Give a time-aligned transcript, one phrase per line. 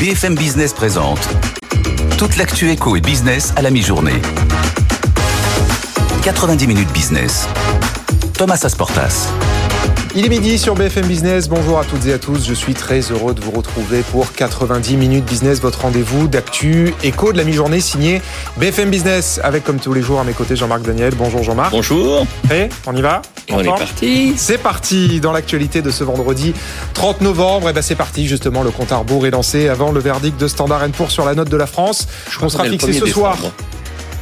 [0.00, 1.20] BFM Business présente
[2.16, 4.22] toute l'actu éco et business à la mi-journée.
[6.22, 7.46] 90 minutes business.
[8.32, 9.28] Thomas Asportas.
[10.14, 11.50] Il est midi sur BFM Business.
[11.50, 12.46] Bonjour à toutes et à tous.
[12.46, 17.34] Je suis très heureux de vous retrouver pour 90 minutes business, votre rendez-vous d'actu écho
[17.34, 18.22] de la mi-journée signé
[18.56, 21.14] BFM Business avec comme tous les jours à mes côtés Jean-Marc Daniel.
[21.14, 21.72] Bonjour Jean-Marc.
[21.72, 22.26] Bonjour.
[22.44, 22.70] Prêt?
[22.86, 23.20] On y va?
[23.52, 24.34] On est parti.
[24.36, 26.54] C'est parti dans l'actualité de ce vendredi
[26.94, 27.68] 30 novembre.
[27.68, 28.62] Et ben c'est parti justement.
[28.62, 31.48] Le compte à rebours est lancé avant le verdict de Standard Poor's sur la note
[31.50, 32.08] de la France.
[32.30, 33.36] Je On sera fixé ce soir.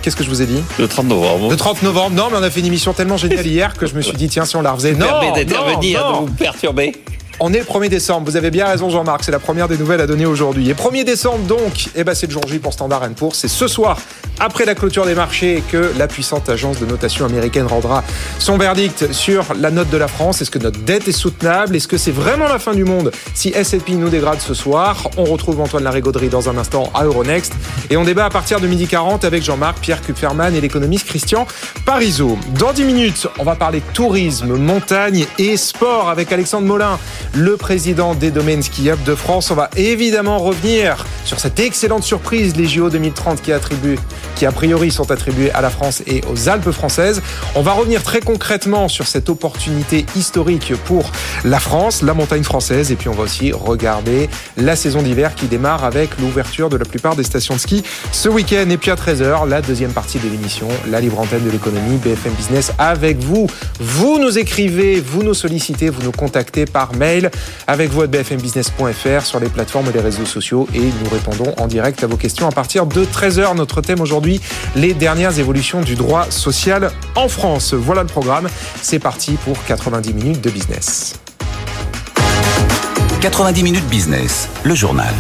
[0.03, 1.51] Qu'est-ce que je vous ai dit Le 30 novembre.
[1.51, 2.17] Le 30 novembre.
[2.17, 4.29] Non, mais on a fait une émission tellement géniale hier que je me suis dit,
[4.29, 4.93] tiens, si on la refaisait.
[4.93, 6.93] Vous Non, d'intervenir, de vous perturber.
[7.41, 10.01] On est le 1er décembre, vous avez bien raison Jean-Marc, c'est la première des nouvelles
[10.01, 10.71] à donner aujourd'hui.
[10.71, 13.69] Et 1er décembre donc, eh ben c'est le jour J pour Standard Poor's, c'est ce
[13.69, 13.97] soir,
[14.41, 18.05] après la clôture des marchés, que la puissante agence de notation américaine rendra
[18.39, 20.41] son verdict sur la note de la France.
[20.43, 21.75] Est-ce que notre dette est soutenable?
[21.75, 25.09] Est-ce que c'est vraiment la fin du monde si S&P nous dégrade ce soir?
[25.17, 27.53] On retrouve Antoine Larigauderie dans un instant à Euronext.
[27.91, 31.47] Et on débat à partir de midi 40 avec Jean-Marc, Pierre Kupferman et l'économiste Christian
[31.85, 32.39] Parizeau.
[32.59, 36.99] Dans 10 minutes, on va parler tourisme, montagne et sport avec Alexandre Molin,
[37.35, 39.51] le président des domaines skiables de France.
[39.51, 43.99] On va évidemment revenir sur cette excellente surprise, les JO 2030 qui, attribuent,
[44.37, 47.23] qui a priori sont attribués à la France et aux Alpes françaises.
[47.55, 51.11] On va revenir très concrètement sur cette opportunité historique pour
[51.45, 52.93] la France, la montagne française.
[52.93, 56.85] Et puis on va aussi regarder la saison d'hiver qui démarre avec l'ouverture de la
[56.85, 58.69] plupart des stations de ski ce week-end.
[58.71, 62.33] Et puis à 13h, la deuxième partie de l'émission, la libre antenne de l'économie, BFM
[62.33, 63.49] Business avec vous.
[63.81, 67.18] Vous nous écrivez, vous nous sollicitez, vous nous contactez par mail
[67.67, 71.67] avec vous à bfmbusiness.fr sur les plateformes et les réseaux sociaux et nous répondons en
[71.67, 73.57] direct à vos questions à partir de 13h.
[73.57, 74.41] Notre thème aujourd'hui,
[74.77, 77.75] les dernières évolutions du droit social en France.
[77.75, 78.49] Voilà le programme.
[78.83, 81.15] C'est parti pour 90 minutes de business.
[83.21, 85.13] 90 minutes business, le journal.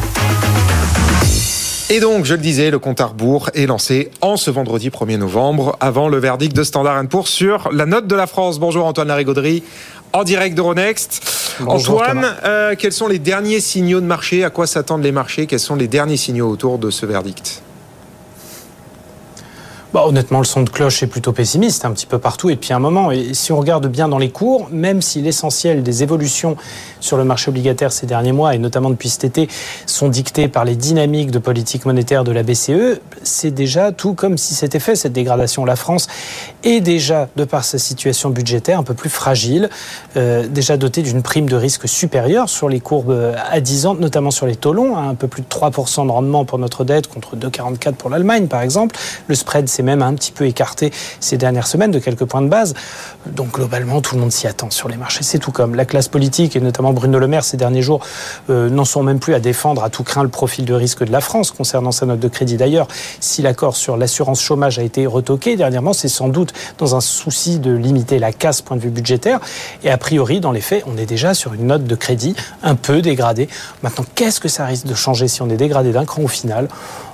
[1.91, 5.17] Et donc, je le disais, le compte à rebours est lancé en ce vendredi 1er
[5.17, 8.59] novembre, avant le verdict de Standard Poor's sur la note de la France.
[8.59, 9.63] Bonjour Antoine Larigauderie,
[10.13, 11.23] en direct d'Euronext.
[11.67, 14.45] Antoine, euh, quels sont les derniers signaux de marché?
[14.45, 15.47] À quoi s'attendent les marchés?
[15.47, 17.63] Quels sont les derniers signaux autour de ce verdict?
[19.95, 22.75] Bah, honnêtement, le son de cloche est plutôt pessimiste un petit peu partout et depuis
[22.75, 23.11] un moment.
[23.11, 26.59] Et si on regarde bien dans les cours, même si l'essentiel des évolutions
[27.01, 29.49] sur le marché obligataire ces derniers mois, et notamment depuis cet été,
[29.87, 34.37] sont dictées par les dynamiques de politique monétaire de la BCE, c'est déjà tout comme
[34.37, 35.65] si c'était fait, cette dégradation.
[35.65, 36.07] La France
[36.65, 39.71] est déjà, de par sa situation budgétaire, un peu plus fragile,
[40.19, 43.95] euh, déjà dotée d'une prime de risque supérieure sur les courbes euh, à 10 ans,
[43.95, 46.85] notamment sur les taux longs, hein, un peu plus de 3% de rendement pour notre
[46.85, 48.95] dette contre 2,44 pour l'Allemagne, par exemple.
[49.29, 52.75] Le spread même un petit peu écarté ces dernières semaines de quelques points de base.
[53.27, 55.23] Donc globalement, tout le monde s'y attend sur les marchés.
[55.23, 55.75] C'est tout comme.
[55.75, 58.01] La classe politique, et notamment Bruno Le Maire ces derniers jours,
[58.51, 61.13] euh, n'en sont même plus à défendre à tout craint le profil de risque de
[61.13, 62.57] la France concernant sa note de crédit.
[62.57, 62.89] D'ailleurs,
[63.21, 67.59] si l'accord sur l'assurance chômage a été retoqué dernièrement, c'est sans doute dans un souci
[67.59, 69.41] de limiter la casse point de vue budgétaire.
[69.85, 72.75] Et a priori, dans les faits, on est déjà sur une note de crédit un
[72.75, 73.49] peu dégradée.
[73.83, 76.69] Maintenant, qu'est-ce que ça risque de changer si on est dégradé d'un cran au final?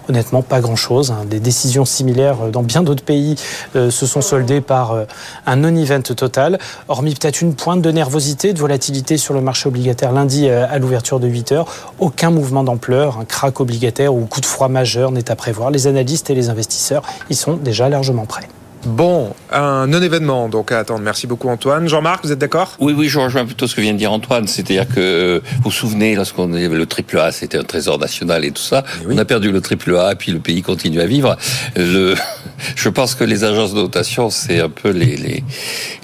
[0.09, 1.13] Honnêtement, pas grand-chose.
[1.13, 1.25] hein.
[1.25, 3.37] Des décisions similaires euh, dans bien d'autres pays
[3.75, 5.05] euh, se sont soldées par euh,
[5.47, 10.13] un non-event total, hormis peut-être une pointe de nervosité, de volatilité sur le marché obligataire
[10.13, 11.67] lundi à l'ouverture de 8 heures.
[11.99, 15.71] Aucun mouvement d'ampleur, un crack obligataire ou coup de froid majeur n'est à prévoir.
[15.71, 18.49] Les analystes et les investisseurs y sont déjà largement prêts.
[18.87, 21.01] Bon, un non-événement donc à attendre.
[21.01, 21.89] Merci beaucoup Antoine.
[21.89, 22.77] Jean-Marc, vous êtes d'accord?
[22.81, 24.47] Oui, oui, je rejoins plutôt ce que vient de dire Antoine.
[24.47, 28.45] C'est-à-dire que, euh, vous vous souvenez, lorsqu'on avait le triple A, c'était un trésor national
[28.45, 28.85] et tout ça.
[29.07, 29.15] oui.
[29.15, 31.35] On a perdu le triple A, et puis le pays continue à vivre.
[31.77, 32.15] Le,
[32.77, 35.45] je pense que les agences de notation, c'est un peu les, les,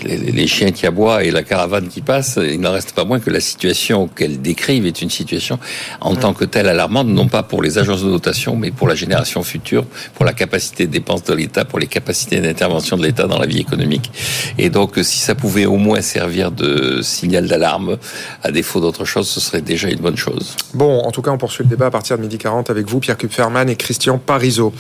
[0.03, 2.39] les, les chiens qui aboient et la caravane qui passe.
[2.43, 5.59] Il n'en reste pas moins que la situation qu'elles décrivent est une situation
[6.01, 8.95] en tant que telle alarmante, non pas pour les agences de notation, mais pour la
[8.95, 13.27] génération future, pour la capacité de dépense de l'État, pour les capacités d'intervention de l'État
[13.27, 14.11] dans la vie économique.
[14.59, 17.99] Et donc, si ça pouvait au moins servir de signal d'alarme,
[18.43, 20.57] à défaut d'autre chose, ce serait déjà une bonne chose.
[20.75, 23.01] Bon, en tout cas, on poursuit le débat à partir de midi 40 avec vous,
[23.01, 24.73] Pierre Kupferman et Christian Parizeau.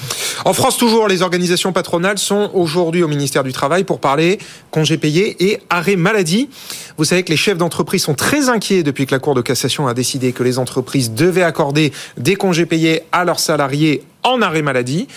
[0.45, 4.39] En France, toujours, les organisations patronales sont aujourd'hui au ministère du Travail pour parler
[4.71, 6.49] congés payés et arrêt maladie.
[6.97, 9.89] Vous savez que les chefs d'entreprise sont très inquiets depuis que la Cour de cassation
[9.89, 14.63] a décidé que les entreprises devaient accorder des congés payés à leurs salariés en arrêt
[14.63, 15.09] maladie.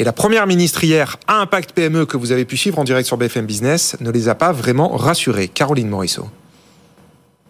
[0.00, 3.06] Et la première ministre hier, à Impact PME, que vous avez pu suivre en direct
[3.06, 5.48] sur BFM Business, ne les a pas vraiment rassurés.
[5.48, 6.28] Caroline Morisseau.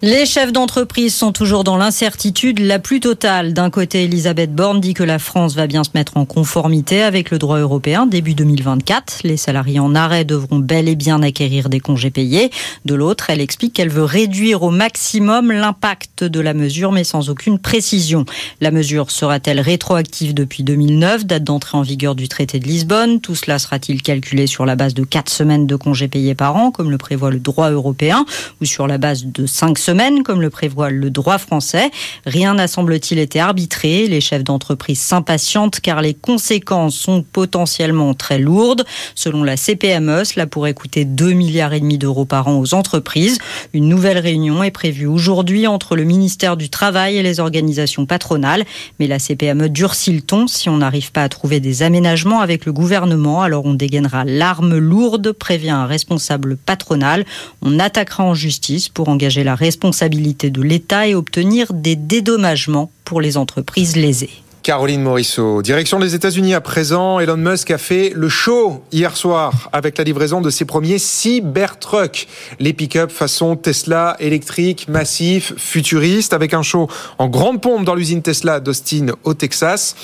[0.00, 3.52] Les chefs d'entreprise sont toujours dans l'incertitude la plus totale.
[3.52, 7.32] D'un côté, Elisabeth Borne dit que la France va bien se mettre en conformité avec
[7.32, 9.22] le droit européen début 2024.
[9.24, 12.52] Les salariés en arrêt devront bel et bien acquérir des congés payés.
[12.84, 17.28] De l'autre, elle explique qu'elle veut réduire au maximum l'impact de la mesure, mais sans
[17.28, 18.24] aucune précision.
[18.60, 23.20] La mesure sera-t-elle rétroactive depuis 2009, date d'entrée en vigueur du traité de Lisbonne?
[23.20, 26.70] Tout cela sera-t-il calculé sur la base de 4 semaines de congés payés par an,
[26.70, 28.24] comme le prévoit le droit européen,
[28.60, 29.87] ou sur la base de 5 semaines
[30.22, 31.90] comme le prévoit le droit français.
[32.26, 34.06] Rien n'a semble-t-il été arbitré.
[34.06, 38.84] Les chefs d'entreprise s'impatientent car les conséquences sont potentiellement très lourdes.
[39.14, 43.38] Selon la CPME, cela pourrait coûter 2 milliards et demi d'euros par an aux entreprises.
[43.72, 48.66] Une nouvelle réunion est prévue aujourd'hui entre le ministère du Travail et les organisations patronales.
[49.00, 50.48] Mais la CPME durcit le ton.
[50.48, 54.76] Si on n'arrive pas à trouver des aménagements avec le gouvernement, alors on dégainera l'arme
[54.76, 57.24] lourde, prévient un responsable patronal.
[57.62, 62.90] On attaquera en justice pour engager la responsabilité responsabilité de l'État et obtenir des dédommagements
[63.04, 64.30] pour les entreprises lésées.
[64.64, 65.62] Caroline Morisseau.
[65.62, 67.20] Direction des États-Unis à présent.
[67.20, 72.26] Elon Musk a fait le show hier soir avec la livraison de ses premiers Cybertrucks.
[72.58, 76.88] Les pick-up façon Tesla électrique, massif, futuriste, avec un show
[77.18, 79.94] en grande pompe dans l'usine Tesla d'Austin au Texas.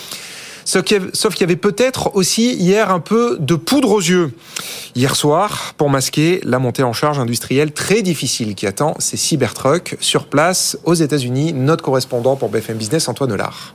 [0.65, 4.33] Sauf qu'il y avait peut-être aussi hier un peu de poudre aux yeux.
[4.95, 9.97] Hier soir, pour masquer la montée en charge industrielle très difficile qui attend ces Cybertrucks
[10.01, 11.53] sur place aux États-Unis.
[11.53, 13.75] Notre correspondant pour BFM Business, Antoine Hollard.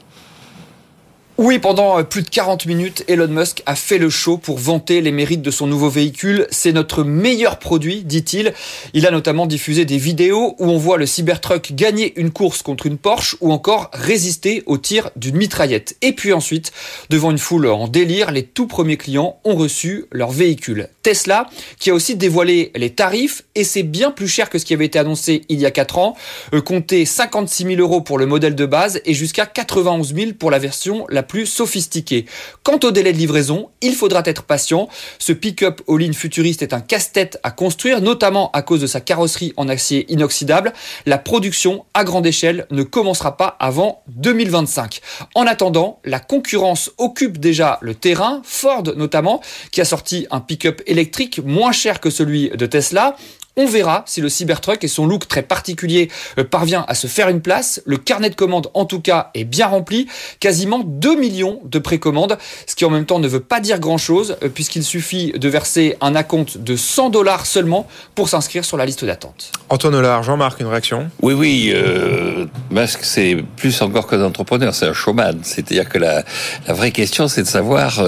[1.42, 5.00] Oui, pendant euh, plus de 40 minutes, Elon Musk a fait le show pour vanter
[5.00, 6.46] les mérites de son nouveau véhicule.
[6.52, 8.54] C'est notre meilleur produit, dit-il.
[8.94, 12.88] Il a notamment diffusé des vidéos où on voit le Cybertruck gagner une course contre
[12.88, 15.96] une Porsche ou encore résister au tir d'une mitraillette.
[16.02, 16.74] Et puis ensuite,
[17.10, 20.90] devant une foule en délire, les tout premiers clients ont reçu leur véhicule.
[21.04, 21.50] Tesla,
[21.80, 24.88] qui a aussi dévoilé les tarifs, et c'est bien plus cher que ce qui avait
[24.88, 26.18] été annoncé il y a 4 ans,
[26.54, 30.52] euh, comptait 56 000 euros pour le modèle de base et jusqu'à 91 000 pour
[30.52, 32.26] la version la plus sophistiqué.
[32.64, 34.90] Quant au délai de livraison, il faudra être patient.
[35.20, 39.54] Ce pick-up all-in futuriste est un casse-tête à construire, notamment à cause de sa carrosserie
[39.56, 40.74] en acier inoxydable.
[41.06, 45.00] La production à grande échelle ne commencera pas avant 2025.
[45.36, 49.40] En attendant, la concurrence occupe déjà le terrain, Ford notamment,
[49.72, 53.16] qui a sorti un pick-up électrique moins cher que celui de Tesla.
[53.56, 57.30] On verra si le Cybertruck et son look très particulier euh, parvient à se faire
[57.30, 57.82] une place.
[57.86, 60.08] Le carnet de commandes, en tout cas, est bien rempli.
[60.40, 62.38] Quasiment 2 millions de précommandes,
[62.68, 65.98] ce qui en même temps ne veut pas dire grand-chose, euh, puisqu'il suffit de verser
[66.00, 69.52] un acompte de 100 dollars seulement pour s'inscrire sur la liste d'attente.
[69.70, 71.10] Antoine Hollard, Jean-Marc, une réaction?
[71.22, 71.72] Oui, oui.
[71.74, 75.40] Euh, Musk, c'est plus encore qu'un entrepreneur, c'est un showman.
[75.42, 76.24] C'est-à-dire que la,
[76.68, 78.02] vraie question, c'est de savoir,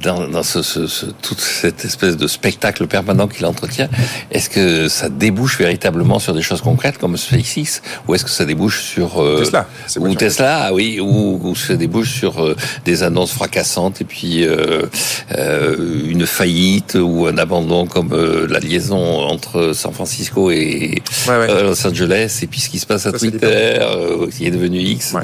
[0.00, 0.60] dans, ce,
[1.22, 3.88] toute cette espèce de spectacle permanent qu'il entretient,
[4.30, 8.44] est-ce que ça débouche véritablement sur des choses concrètes comme SpaceX ou est-ce que ça
[8.44, 9.66] débouche sur euh, Tesla
[9.98, 12.54] ou Tesla ah oui ou, ou, ça débouche sur euh,
[12.84, 14.82] des annonces fracassantes et puis euh,
[15.36, 18.14] euh une faillite ou un abandon comme
[18.48, 23.12] la liaison entre San Francisco et Los Angeles et puis ce qui se passe à
[23.12, 23.78] Twitter
[24.36, 25.14] qui est devenu X.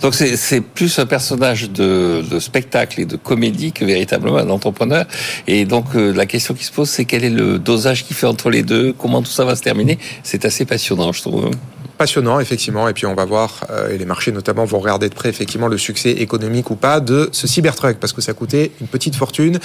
[0.00, 5.04] Donc c'est plus un personnage de, de, spectacle et de comédie que véritablement un entrepreneur.
[5.46, 8.48] Et donc la question qui se pose c'est quel est le dosage qui fait entre
[8.50, 9.98] les deux comment tout ça va se terminer.
[10.22, 11.50] C'est assez passionnant, je trouve.
[11.98, 12.88] Passionnant, effectivement.
[12.88, 15.66] Et puis on va voir, euh, et les marchés notamment vont regarder de près, effectivement,
[15.66, 19.58] le succès économique ou pas de ce Cybertruck, parce que ça coûtait une petite fortune,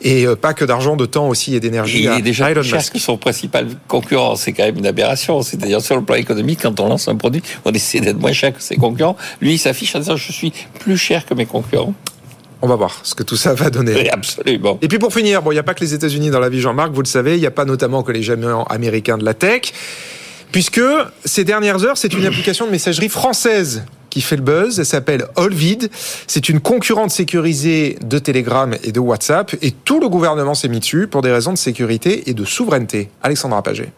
[0.00, 2.04] et euh, pas que d'argent, de temps aussi et d'énergie.
[2.04, 2.98] Il est déjà Elon Musk.
[2.98, 5.42] Son principal concurrent, c'est quand même une aberration.
[5.42, 8.54] C'est-à-dire sur le plan économique, quand on lance un produit, on essaie d'être moins cher
[8.54, 9.16] que ses concurrents.
[9.42, 11.94] Lui, il s'affiche en disant je suis plus cher que mes concurrents.
[12.64, 13.92] On va voir ce que tout ça va donner.
[13.92, 14.78] Oui, absolument.
[14.80, 16.62] Et puis pour finir, bon, il n'y a pas que les États-Unis dans la vie,
[16.62, 19.34] Jean-Marc, vous le savez, il n'y a pas notamment que les géants américains de la
[19.34, 19.74] tech,
[20.50, 20.80] puisque
[21.26, 24.78] ces dernières heures, c'est une application de messagerie française qui fait le buzz.
[24.78, 25.90] Elle s'appelle Olvid.
[26.26, 29.54] C'est une concurrente sécurisée de Telegram et de WhatsApp.
[29.60, 33.10] Et tout le gouvernement s'est mis dessus pour des raisons de sécurité et de souveraineté.
[33.22, 33.92] Alexandra Paget.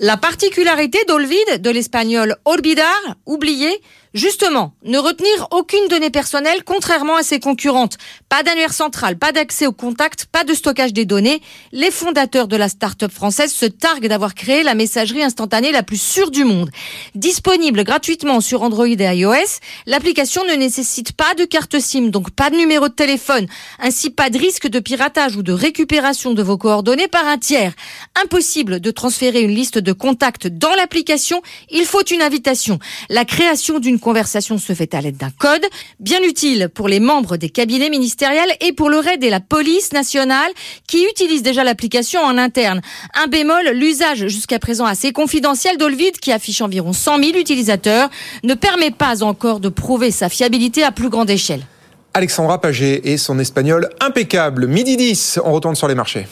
[0.00, 2.86] La particularité d'Olvid, de l'espagnol olvidar,
[3.26, 3.68] oublié,
[4.14, 7.98] Justement, ne retenir aucune donnée personnelle contrairement à ses concurrentes.
[8.28, 11.42] Pas d'annuaire central, pas d'accès au contact, pas de stockage des données.
[11.72, 16.00] Les fondateurs de la start-up française se targuent d'avoir créé la messagerie instantanée la plus
[16.00, 16.70] sûre du monde.
[17.14, 22.48] Disponible gratuitement sur Android et iOS, l'application ne nécessite pas de carte SIM, donc pas
[22.48, 23.46] de numéro de téléphone.
[23.78, 27.74] Ainsi, pas de risque de piratage ou de récupération de vos coordonnées par un tiers.
[28.22, 32.78] Impossible de transférer une liste de contacts dans l'application, il faut une invitation.
[33.10, 35.66] La création d'une une conversation se fait à l'aide d'un code,
[35.98, 39.92] bien utile pour les membres des cabinets ministériels et pour le RAID et la police
[39.92, 40.52] nationale
[40.86, 42.80] qui utilisent déjà l'application en interne.
[43.20, 48.08] Un bémol, l'usage jusqu'à présent assez confidentiel d'Olvid qui affiche environ 100 000 utilisateurs
[48.44, 51.66] ne permet pas encore de prouver sa fiabilité à plus grande échelle.
[52.14, 54.68] Alexandra Paget et son espagnol impeccable.
[54.68, 56.28] Midi 10, on retourne sur les marchés.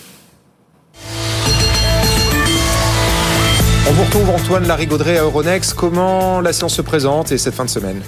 [3.89, 5.75] On vous retrouve Antoine Larigauderie à Euronext.
[5.75, 8.03] Comment la séance se présente et cette fin de semaine?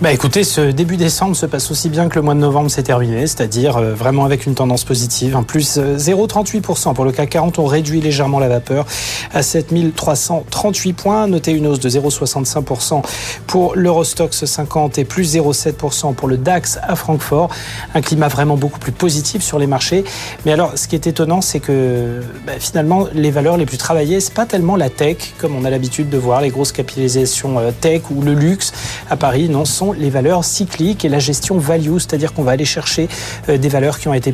[0.00, 2.82] Bah écoutez, ce début décembre se passe aussi bien que le mois de novembre s'est
[2.82, 5.36] terminé, c'est-à-dire euh, vraiment avec une tendance positive.
[5.36, 8.86] Un plus 0,38% euh, pour le CAC 40, on réduit légèrement la vapeur
[9.34, 11.26] à 7338 points.
[11.26, 13.02] Notez une hausse de 0,65%
[13.46, 17.50] pour l'Eurostox 50 et plus 0,7% pour le DAX à Francfort.
[17.94, 20.04] Un climat vraiment beaucoup plus positif sur les marchés.
[20.46, 24.20] Mais alors, ce qui est étonnant, c'est que bah, finalement, les valeurs les plus travaillées,
[24.20, 27.70] c'est pas tellement la tech, comme on a l'habitude de voir, les grosses capitalisations euh,
[27.78, 28.72] tech ou le luxe
[29.10, 32.64] à Paris, non, sont les valeurs cycliques et la gestion value, c'est-à-dire qu'on va aller
[32.64, 33.08] chercher
[33.48, 34.32] euh, des valeurs qui ont été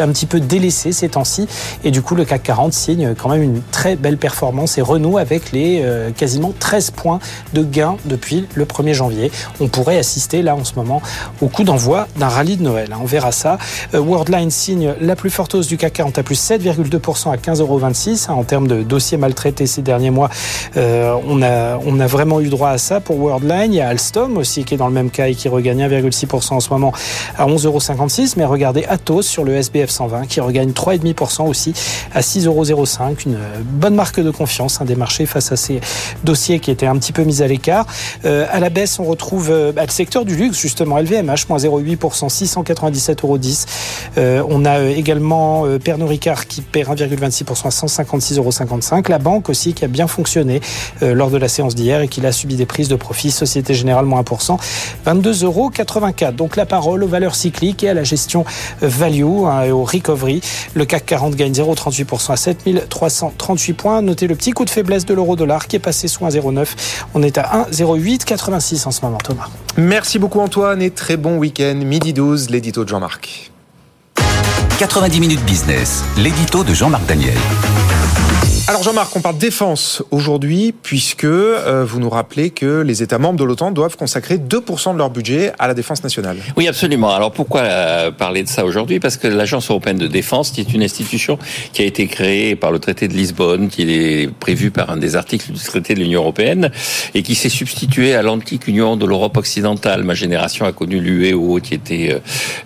[0.00, 1.46] un petit peu délaissé ces temps-ci.
[1.84, 5.18] Et du coup, le CAC 40 signe quand même une très belle performance et renoue
[5.18, 7.18] avec les euh, quasiment 13 points
[7.54, 9.30] de gain depuis le 1er janvier.
[9.60, 11.02] On pourrait assister là en ce moment
[11.40, 12.90] au coup d'envoi d'un rallye de Noël.
[12.92, 12.98] Hein.
[13.02, 13.58] On verra ça.
[13.94, 17.60] Euh, Worldline signe la plus forte hausse du CAC 40 à plus 7,2% à 15,26
[17.60, 17.80] euros.
[17.84, 18.32] Hein.
[18.34, 20.30] En termes de dossiers maltraités ces derniers mois,
[20.76, 23.72] euh, on, a, on a vraiment eu droit à ça pour Worldline.
[23.72, 26.54] Il y a Alstom aussi qui est dans le même cas et qui regagne 1,6%
[26.54, 26.92] en ce moment
[27.36, 27.78] à 11,56 euros.
[28.36, 31.72] Mais regardez Atos sur le SBF 120 qui regagne 3,5% aussi
[32.14, 32.84] à 6,05 euros.
[33.26, 35.80] Une bonne marque de confiance hein, des marchés face à ces
[36.24, 37.86] dossiers qui étaient un petit peu mis à l'écart.
[38.24, 41.58] Euh, à la baisse, on retrouve euh, bah, le secteur du luxe, justement, LVMH, moins
[41.58, 43.38] 0,8%, 697,10 euros.
[44.18, 49.02] Euh, on a également Pernod Ricard qui perd 1,26% à 156,55 euros.
[49.08, 50.60] La banque aussi qui a bien fonctionné
[51.00, 53.30] lors de la séance d'hier et qui a subi des prises de profit.
[53.30, 54.58] Société Générale, moins 1%,
[55.06, 55.70] 22,84 euros.
[56.32, 58.44] Donc la parole aux valeurs cycliques et à la gestion
[58.80, 60.40] value hein, recovery.
[60.74, 64.02] Le CAC 40 gagne 0,38% à 7338 points.
[64.02, 66.66] Notez le petit coup de faiblesse de l'euro-dollar qui est passé sous 1,09.
[67.14, 69.48] On est à 1,0886 en ce moment, Thomas.
[69.76, 71.74] Merci beaucoup Antoine et très bon week-end.
[71.76, 73.50] Midi 12, l'édito de Jean-Marc.
[74.78, 77.38] 90 minutes business, l'édito de Jean-Marc Daniel.
[78.68, 83.38] Alors Jean-Marc, on parle défense aujourd'hui puisque euh, vous nous rappelez que les États membres
[83.38, 86.38] de l'OTAN doivent consacrer 2% de leur budget à la défense nationale.
[86.56, 87.14] Oui, absolument.
[87.14, 88.98] Alors pourquoi euh, parler de ça aujourd'hui?
[88.98, 91.38] Parce que l'Agence européenne de défense, qui est une institution
[91.72, 95.14] qui a été créée par le traité de Lisbonne, qui est prévu par un des
[95.14, 96.72] articles du traité de l'Union européenne,
[97.14, 100.02] et qui s'est substituée à l'antique Union de l'Europe occidentale.
[100.02, 102.20] Ma génération a connu l'UEO, qui était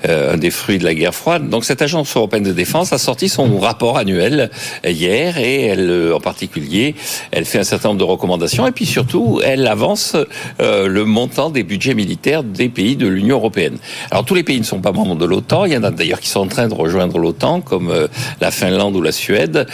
[0.08, 1.50] euh, un des fruits de la guerre froide.
[1.50, 4.50] Donc cette Agence européenne de défense a sorti son rapport annuel
[4.82, 6.94] hier et elle euh, en particulier,
[7.30, 10.16] elle fait un certain nombre de recommandations et puis surtout, elle avance
[10.60, 13.78] euh, le montant des budgets militaires des pays de l'Union européenne.
[14.10, 16.20] Alors tous les pays ne sont pas membres de l'OTAN, il y en a d'ailleurs
[16.20, 18.08] qui sont en train de rejoindre l'OTAN, comme euh,
[18.40, 19.66] la Finlande ou la Suède,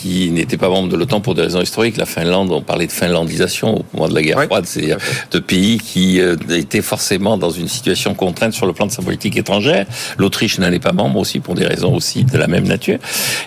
[0.00, 1.96] qui n'étaient pas membres de l'OTAN pour des raisons historiques.
[1.96, 4.96] La Finlande, on parlait de finlandisation au moment de la guerre froide, c'est
[5.30, 9.36] de pays qui étaient forcément dans une situation contrainte sur le plan de sa politique
[9.36, 9.86] étrangère.
[10.18, 12.98] L'Autriche n'en est pas membre aussi pour des raisons aussi de la même nature.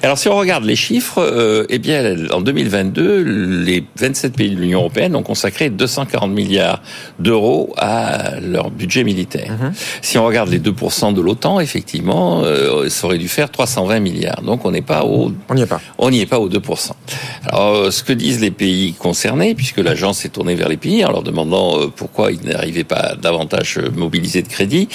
[0.03, 3.23] Alors si on regarde les chiffres, eh bien en 2022,
[3.63, 6.81] les 27 pays de l'Union européenne ont consacré 240 milliards
[7.19, 9.51] d'euros à leur budget militaire.
[9.51, 9.73] Mhm.
[10.01, 14.41] Si on regarde les 2% de l'OTAN, effectivement, euh, ça aurait dû faire 320 milliards.
[14.41, 15.81] Donc on n'est pas au on n'y est pas.
[15.97, 16.91] On n'y est pas aux 2%.
[17.45, 21.03] Alors euh, ce que disent les pays concernés, puisque l'agence s'est tournée vers les pays
[21.05, 24.87] en leur demandant euh, pourquoi ils n'arrivaient pas davantage mobiliser de crédit,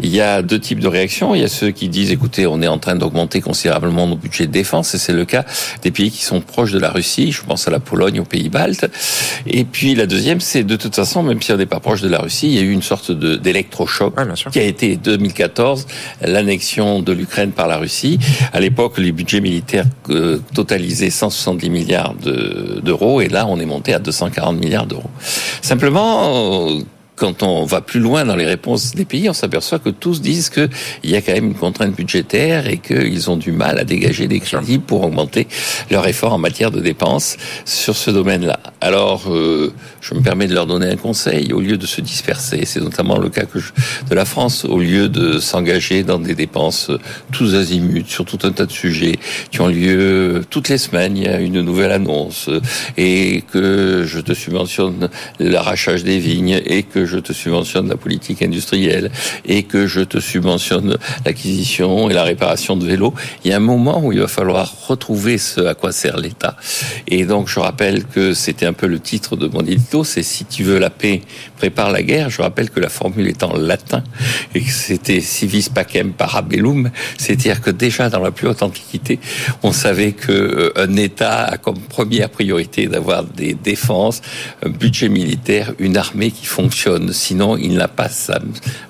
[0.00, 1.34] il y a deux types de réactions.
[1.34, 4.46] Il y a ceux qui disent écoutez, on est en train d'augmenter considérablement nos budgets
[4.46, 5.44] de défense et c'est le cas
[5.82, 8.48] des pays qui sont proches de la Russie, je pense à la Pologne, aux pays
[8.48, 8.86] baltes.
[9.46, 12.08] Et puis la deuxième, c'est de toute façon, même si on n'est pas proche de
[12.08, 14.14] la Russie, il y a eu une sorte d'électrochoc
[14.50, 15.86] qui a été 2014,
[16.22, 18.18] l'annexion de l'Ukraine par la Russie.
[18.52, 23.94] À l'époque, les budgets militaires euh, totalisaient 170 milliards d'euros et là, on est monté
[23.94, 25.10] à 240 milliards d'euros.
[25.60, 26.68] Simplement,
[27.22, 30.50] quand on va plus loin dans les réponses des pays, on s'aperçoit que tous disent
[30.50, 30.68] qu'il
[31.04, 34.40] y a quand même une contrainte budgétaire et qu'ils ont du mal à dégager des
[34.40, 35.46] crédits pour augmenter
[35.88, 38.58] leur effort en matière de dépenses sur ce domaine-là.
[38.80, 41.52] Alors, euh, je me permets de leur donner un conseil.
[41.52, 45.08] Au lieu de se disperser, c'est notamment le cas que de la France, au lieu
[45.08, 46.90] de s'engager dans des dépenses
[47.30, 49.20] tous azimuts sur tout un tas de sujets
[49.52, 52.50] qui ont lieu toutes les semaines, il y a une nouvelle annonce
[52.96, 58.42] et que je te subventionne l'arrachage des vignes et que je te subventionne la politique
[58.42, 59.10] industrielle
[59.44, 63.14] et que je te subventionne l'acquisition et la réparation de vélos,
[63.44, 66.56] il y a un moment où il va falloir retrouver ce à quoi sert l'État.
[67.08, 70.44] Et donc, je rappelle que c'était un peu le titre de mon édito, c'est si
[70.44, 71.22] tu veux la paix,
[71.56, 72.30] prépare la guerre.
[72.30, 74.02] Je rappelle que la formule est en latin
[74.54, 79.18] et que c'était civis pacem parabellum, c'est-à-dire que déjà dans la plus haute antiquité,
[79.62, 84.22] on savait que euh, un État a comme première priorité d'avoir des défenses,
[84.64, 87.01] un budget militaire, une armée qui fonctionne.
[87.10, 88.38] Sinon, il n'a pas sa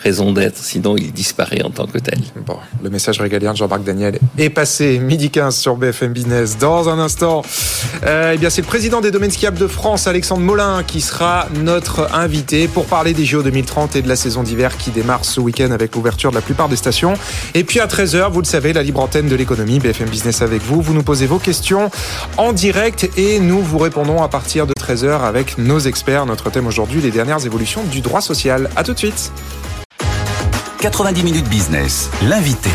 [0.01, 0.59] raison d'être.
[0.59, 2.19] Sinon, il disparaît en tant que tel.
[2.47, 4.99] Bon, le message régalien de Jean-Marc Daniel est passé.
[4.99, 6.59] Midi 15 sur BFM Business.
[6.59, 7.43] Dans un instant,
[8.05, 11.49] euh, eh bien, c'est le président des domaines skiables de France, Alexandre Molin, qui sera
[11.63, 15.41] notre invité pour parler des JO 2030 et de la saison d'hiver qui démarre ce
[15.41, 17.15] week-end avec l'ouverture de la plupart des stations.
[17.55, 20.63] Et puis à 13h, vous le savez, la libre antenne de l'économie, BFM Business avec
[20.63, 20.81] vous.
[20.83, 21.91] Vous nous posez vos questions
[22.37, 26.27] en direct et nous vous répondons à partir de 13h avec nos experts.
[26.27, 28.69] Notre thème aujourd'hui, les dernières évolutions du droit social.
[28.75, 29.31] À tout de suite.
[30.81, 32.71] 90 minutes business, l'invité.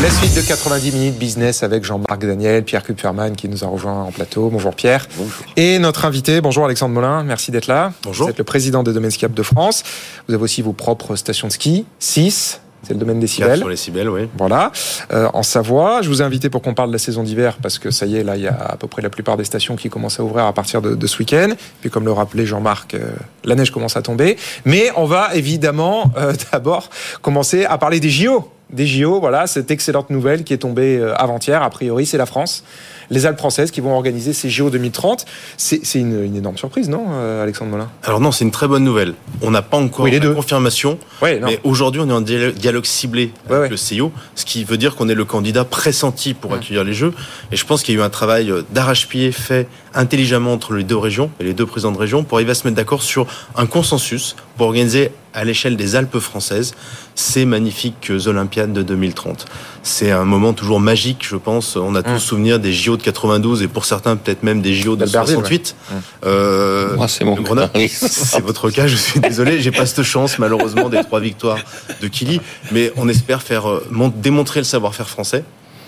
[0.00, 4.04] La suite de 90 minutes business avec Jean-Marc Daniel, Pierre Kupferman qui nous a rejoint
[4.04, 4.48] en plateau.
[4.48, 5.06] Bonjour Pierre.
[5.18, 5.44] Bonjour.
[5.56, 7.92] Et notre invité, bonjour Alexandre Molin, merci d'être là.
[8.02, 8.26] Bonjour.
[8.26, 9.82] Vous êtes le président des domaines skiables de France.
[10.26, 13.58] Vous avez aussi vos propres stations de ski, 6, c'est le domaine des Cibelles.
[13.58, 14.28] sur les Cibelles, oui.
[14.38, 14.72] Voilà,
[15.12, 16.02] euh, en Savoie.
[16.02, 18.16] Je vous ai invité pour qu'on parle de la saison d'hiver parce que ça y
[18.16, 20.24] est, là, il y a à peu près la plupart des stations qui commencent à
[20.24, 21.50] ouvrir à partir de, de ce week-end.
[21.80, 23.10] Puis, comme le rappelait Jean-Marc, euh,
[23.44, 24.36] la neige commence à tomber.
[24.64, 26.88] Mais on va évidemment euh, d'abord
[27.22, 28.50] commencer à parler des JO.
[28.72, 31.62] Des JO, voilà, cette excellente nouvelle qui est tombée euh, avant-hier.
[31.62, 32.62] A priori, c'est la France,
[33.10, 35.24] les Alpes françaises qui vont organiser ces JO 2030.
[35.56, 37.90] C'est une, une énorme surprise, non, euh, Alexandre Molin?
[38.04, 39.14] Alors non, c'est une très bonne nouvelle.
[39.42, 42.84] On n'a pas encore Oui, les la confirmation, Ouais, mais aujourd'hui, on est en dialogue,
[42.84, 43.68] ciblé Ouais, avec ouais.
[43.70, 47.12] le CIO, ce qui veut dire qu'on est le candidat pressenti pour accueillir les Jeux.
[47.50, 50.84] Et je pense qu'il y a eu un travail euh, d'arrache-pied fait intelligemment entre les
[50.84, 53.26] deux régions et les deux présidents de région pour arriver à se mettre d'accord sur
[53.56, 56.74] un consensus pour organiser à l'échelle des Alpes françaises
[57.20, 59.44] ces magnifiques Olympiades de 2030.
[59.82, 61.76] C'est un moment toujours magique, je pense.
[61.76, 62.18] On a tous Hum.
[62.18, 65.76] souvenir des JO de 92 et pour certains peut-être même des JO de D'Albertville, 68.
[65.92, 65.96] ouais.
[66.26, 67.36] Euh, Moi, c'est mon.
[67.88, 71.58] C'est votre cas, je suis désolé, j'ai pas cette chance malheureusement des trois victoires
[72.00, 72.40] de Kili,
[72.72, 75.44] mais on espère faire euh, mon- démontrer le savoir-faire français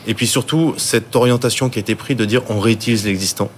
[0.07, 3.51] et puis surtout cette orientation qui a été prise de dire on réutilise l'existant.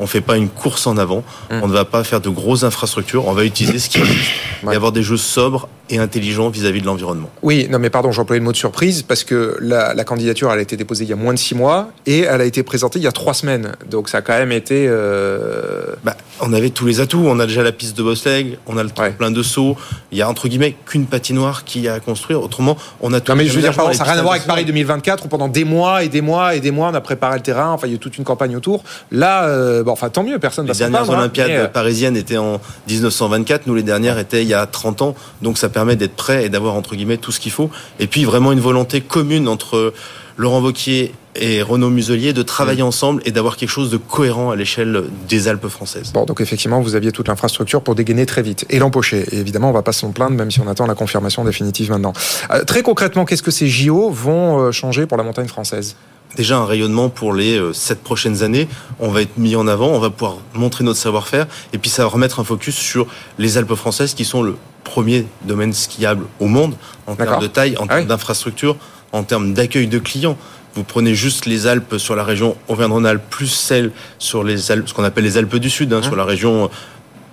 [0.00, 1.60] On fait pas une course en avant, Mm.
[1.62, 4.30] on ne va pas faire de grosses infrastructures, on va utiliser ce qui existe
[4.64, 4.72] Ouais.
[4.72, 7.30] et avoir des jeux sobres et intelligents vis-à-vis de l'environnement.
[7.42, 10.52] Oui, non mais pardon, j'ai employé le mot de surprise parce que la, la candidature,
[10.52, 12.62] elle a été déposée il y a moins de six mois et elle a été
[12.64, 13.72] présentée il y a trois semaines.
[13.88, 14.86] Donc ça a quand même été...
[14.88, 17.24] euh, Bah, on avait tous les atouts.
[17.26, 19.10] On a déjà la piste de bobsleigh, on a le Ouais.
[19.12, 19.76] plein de sauts.
[20.12, 22.42] Il y a entre guillemets qu'une patinoire qui a à construire.
[22.42, 23.30] Autrement, on a tout.
[23.32, 24.68] Non mais les je veux dire, pardon, ça n'a rien à voir avec Paris internationales.
[24.68, 27.42] 2024 où pendant des mois et des mois et des mois on a préparé le
[27.42, 28.82] terrain, enfin il y a eu toute une campagne autour.
[29.12, 31.68] Là, euh, enfin tant mieux, personne ne Les va s'en dernières hein, Olympiades mais, euh,
[31.68, 33.66] parisiennes étaient en 1924.
[33.66, 35.14] Nous, les dernières étaient il y a 30 ans.
[35.42, 37.70] Donc, ça permet d'être prêt et d'avoir, entre guillemets, tout ce qu'il faut.
[38.00, 39.92] Et puis, vraiment une volonté commune entre
[40.38, 44.56] Laurent Wauquiez et Renaud Muselier de travailler ensemble et d'avoir quelque chose de cohérent à
[44.56, 46.12] l'échelle des Alpes françaises.
[46.12, 49.24] Bon, donc effectivement, vous aviez toute l'infrastructure pour dégainer très vite et l'empocher.
[49.32, 52.12] Et évidemment, on va pas s'en plaindre, même si on attend la confirmation définitive maintenant.
[52.52, 55.96] Euh, très concrètement, qu'est-ce que ces JO vont euh, changer pour la montagne française?
[56.36, 58.68] Déjà un rayonnement pour les euh, sept prochaines années.
[59.00, 62.02] On va être mis en avant, on va pouvoir montrer notre savoir-faire, et puis ça
[62.02, 63.06] va remettre un focus sur
[63.38, 66.74] les Alpes françaises, qui sont le premier domaine skiable au monde
[67.06, 68.06] en termes de taille, en Ah termes oui.
[68.06, 68.76] d'infrastructure,
[69.12, 70.36] en termes d'accueil de clients.
[70.74, 74.94] Vous prenez juste les Alpes sur la région Auvergne-Rhône-Alpes, plus celles sur les Alpes, ce
[74.94, 76.04] qu'on appelle les Alpes du Sud, hein, Mmh.
[76.04, 76.68] sur la région euh,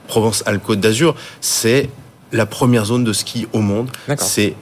[0.07, 1.89] Provence-Alpes-Côte d'Azur, c'est
[2.31, 3.89] la première zone de ski au monde.
[4.17, 4.55] C'est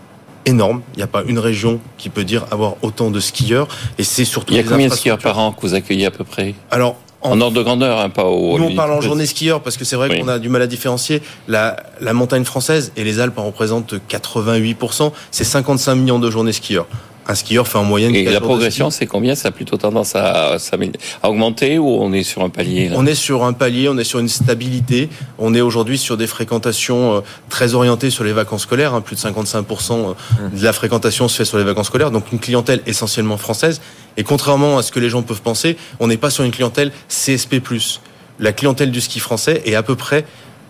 [0.45, 0.82] énorme.
[0.93, 3.67] Il n'y a pas une région qui peut dire avoir autant de skieurs.
[3.97, 6.12] Et c'est surtout Il y a combien de skieurs par an que vous accueillez à
[6.12, 8.58] peu près Alors, en, En ordre de grandeur, hein, pas au.
[8.60, 10.19] nous, on parle en journée skieur parce que c'est vrai Oui.
[10.19, 11.21] qu'on a du mal à différencier.
[11.47, 15.12] La, la montagne française et les Alpes en représentent 88%.
[15.32, 16.86] C'est 55 millions de journées skieurs.
[17.26, 18.14] Un skieur fait en moyenne.
[18.16, 19.34] Et la progression, c'est combien?
[19.36, 20.58] Ça a plutôt tendance à,
[21.22, 24.04] à augmenter ou on est sur un palier On est sur un palier, on est
[24.04, 25.08] sur une stabilité.
[25.40, 28.94] On est aujourd'hui sur des fréquentations euh, très orientées sur les vacances scolaires.
[28.94, 29.02] hein.
[29.02, 30.16] Plus de 55%
[30.54, 32.12] de la fréquentation se fait sur les vacances scolaires.
[32.12, 33.80] Donc une clientèle essentiellement française.
[34.18, 36.92] Et contrairement à ce que les gens peuvent penser, on n'est pas sur une clientèle
[37.08, 37.62] CSP+.
[38.40, 40.26] La clientèle du ski français est à peu près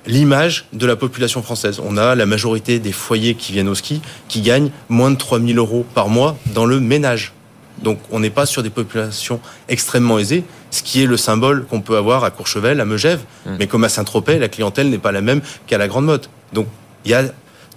[0.06, 1.82] l'image de la population française.
[1.84, 5.58] On a la majorité des foyers qui viennent au ski qui gagnent moins de 3000
[5.58, 7.34] euros par mois dans le ménage.
[7.82, 11.82] Donc on n'est pas sur des populations extrêmement aisées, ce qui est le symbole qu'on
[11.82, 13.22] peut avoir à Courchevel, à Megève,
[13.60, 16.30] mais comme à Saint-Tropez, la clientèle n'est pas la même qu'à la Grande Motte.
[16.54, 16.68] Donc
[17.06, 17.24] il y a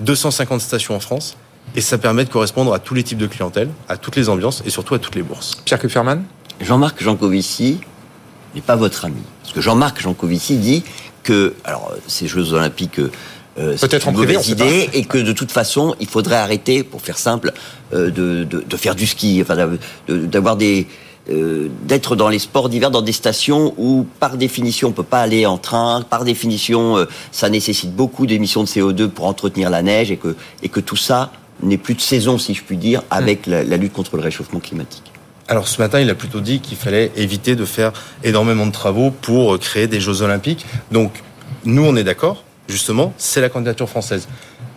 [0.01, 1.37] 250 stations en France
[1.75, 4.63] et ça permet de correspondre à tous les types de clientèle, à toutes les ambiances
[4.67, 5.61] et surtout à toutes les bourses.
[5.65, 6.23] Pierre Kupferman?
[6.61, 7.81] Jean-Marc Jancovici
[8.55, 9.21] n'est pas votre ami.
[9.43, 10.85] Parce que Jean-Marc Jancovici dit
[11.27, 13.01] que, alors, ces Jeux Olympiques
[13.59, 16.83] euh, c'est en une privé, mauvaise idée et que de toute façon, il faudrait arrêter,
[16.85, 17.53] pour faire simple,
[17.95, 19.57] euh, de, de, de faire du ski, enfin
[20.09, 20.87] de- d'avoir des
[21.29, 25.23] euh, d'être dans les sports d'hiver dans des stations où par définition on peut pas
[25.23, 29.83] aller en train, par définition euh, ça nécessite beaucoup d'émissions de CO2 pour entretenir la
[29.83, 33.03] neige et que et que tout ça n'est plus de saison si je puis dire
[33.11, 35.06] avec la, la lutte contre le réchauffement climatique.
[35.49, 37.93] Alors ce matin, il a plutôt dit qu'il fallait éviter de faire
[38.25, 40.67] énormément de travaux pour euh, créer des Jeux Olympiques.
[40.91, 41.23] Donc
[41.65, 44.29] nous, on est d'accord, justement, c'est la candidature française.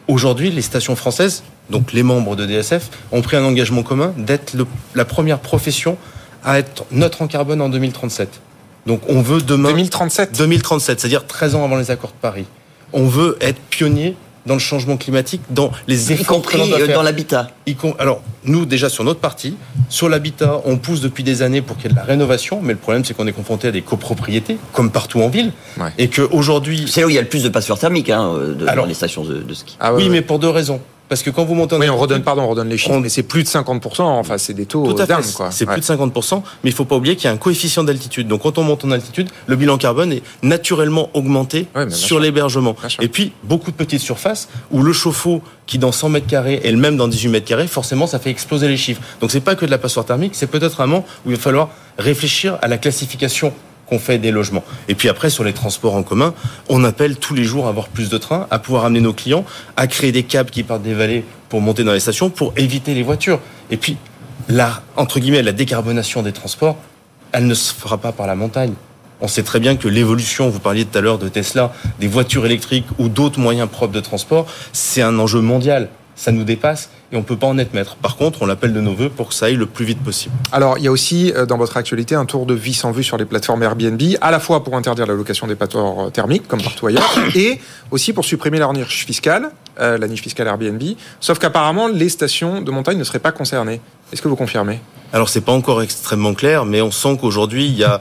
[0.08, 4.55] Aujourd'hui, les stations françaises, donc les membres de DSF, ont pris un engagement commun d'être
[4.93, 5.97] la première profession
[6.43, 8.41] à être neutre en carbone en 2037.
[8.86, 9.69] Donc on veut demain...
[9.69, 12.45] 2037 2037, c'est-à-dire 13 ans avant les accords de Paris.
[12.93, 14.15] On veut être pionnier
[14.50, 17.52] dans le changement climatique, dans les Y efforts l'on compris euh, dans l'habitat.
[17.68, 19.56] Y Alors, nous, déjà sur notre partie,
[19.90, 22.74] sur l'habitat, on pousse depuis des années pour qu'il y ait de la rénovation, mais
[22.74, 25.92] le problème, c'est qu'on est confronté à des copropriétés, comme partout en ville, Ouais.
[26.00, 26.86] et qu'aujourd'hui...
[26.90, 28.86] C'est là où il y a le plus de passoires thermiques hein, euh, de- Alors-
[28.86, 29.78] dans les stations de, de ski.
[29.80, 30.10] Ah ouais, oui, ouais.
[30.10, 30.82] mais pour deux raisons.
[31.10, 32.95] Parce que quand vous montez en Oui, on altitude- redonne, pardon, on redonne les chiffres,
[32.95, 35.50] On- mais c'est plus de 50%, enfin, c'est des taux Tout à dingues, fait, quoi.
[35.52, 35.74] c'est Ouais.
[35.74, 38.28] plus de 50%, mais il faut pas oublier qu'il y a un coefficient d'altitude.
[38.28, 42.76] Donc quand on monte en altitude, le bilan carbone est naturellement augmenté Ouais, sur l'hébergement.
[43.02, 46.72] Et puis, beaucoup de petites surfaces où le chauffe-eau qui dans 100 mètres carrés est
[46.72, 49.02] le même dans 18 mètres carrés, forcément ça fait exploser les chiffres.
[49.22, 51.41] Donc c'est pas que de la passoire thermique, c'est peut-être un moment où il va
[51.41, 53.52] falloir réfléchir à la classification
[53.89, 54.63] qu'on fait des logements.
[54.88, 56.34] Et puis après, sur les transports en commun,
[56.69, 59.45] on appelle tous les jours à avoir plus de trains, à pouvoir amener nos clients,
[59.75, 62.93] à créer des câbles qui partent des vallées pour monter dans les stations, pour éviter
[62.93, 63.39] les voitures.
[63.71, 63.97] Et puis,
[64.47, 66.78] la, entre guillemets, la décarbonation des transports,
[67.32, 68.73] elle ne se fera pas par la montagne.
[69.21, 72.45] On sait très bien que l'évolution, vous parliez tout à l'heure de Tesla, des voitures
[72.45, 75.89] électriques ou d'autres moyens propres de transport, c'est un enjeu mondial.
[76.15, 77.95] Ça nous dépasse et on peut pas en être maître.
[77.95, 80.36] Par contre, on l'appelle de nos voeux pour que ça aille le plus vite possible.
[80.52, 83.04] Alors, il y a aussi euh, dans votre actualité un tour de vis en vue
[83.04, 86.48] sur les plateformes Airbnb, à la fois pour interdire la location des passeports euh, thermiques,
[86.48, 87.60] comme partout ailleurs, et
[87.91, 90.82] aussi pour supprimer la niche fiscale, euh, la niche fiscale Airbnb.
[91.19, 93.82] Sauf qu'apparemment, les stations de montagne ne seraient pas concernées.
[94.13, 94.80] Est-ce que vous confirmez?
[95.12, 98.00] Alors c'est pas encore extrêmement clair, mais on sent qu'aujourd'hui il y a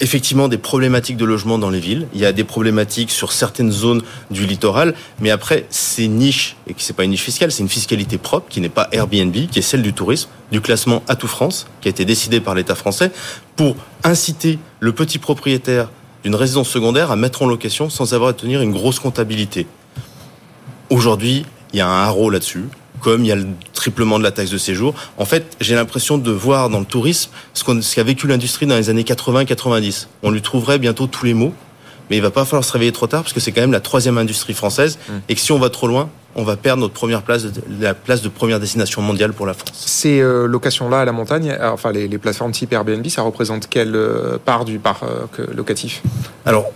[0.00, 2.08] effectivement des problématiques de logement dans les villes.
[2.12, 6.74] Il y a des problématiques sur certaines zones du littoral, mais après ces niches et
[6.74, 9.58] qui c'est pas une niche fiscale, c'est une fiscalité propre qui n'est pas Airbnb, qui
[9.58, 12.74] est celle du tourisme, du classement à tout France, qui a été décidé par l'État
[12.74, 13.10] français
[13.56, 15.90] pour inciter le petit propriétaire
[16.24, 19.66] d'une résidence secondaire à mettre en location sans avoir à tenir une grosse comptabilité.
[20.90, 22.66] Aujourd'hui, il y a un haro là-dessus,
[23.00, 24.94] comme il y a le triplement de la taxe de séjour.
[25.18, 28.90] En fait, j'ai l'impression de voir dans le tourisme ce qu'a vécu l'industrie dans les
[28.90, 30.06] années 80-90.
[30.22, 31.52] On lui trouverait bientôt tous les mots,
[32.08, 33.80] mais il va pas falloir se réveiller trop tard parce que c'est quand même la
[33.80, 37.22] troisième industrie française et que si on va trop loin, on va perdre notre première
[37.22, 37.46] place,
[37.80, 39.82] la place de première destination mondiale pour la France.
[39.86, 43.68] Ces euh, locations-là à la montagne, euh, enfin les, les plateformes type Airbnb, ça représente
[43.68, 46.02] quelle euh, part du parc euh, locatif?
[46.46, 46.66] Alors,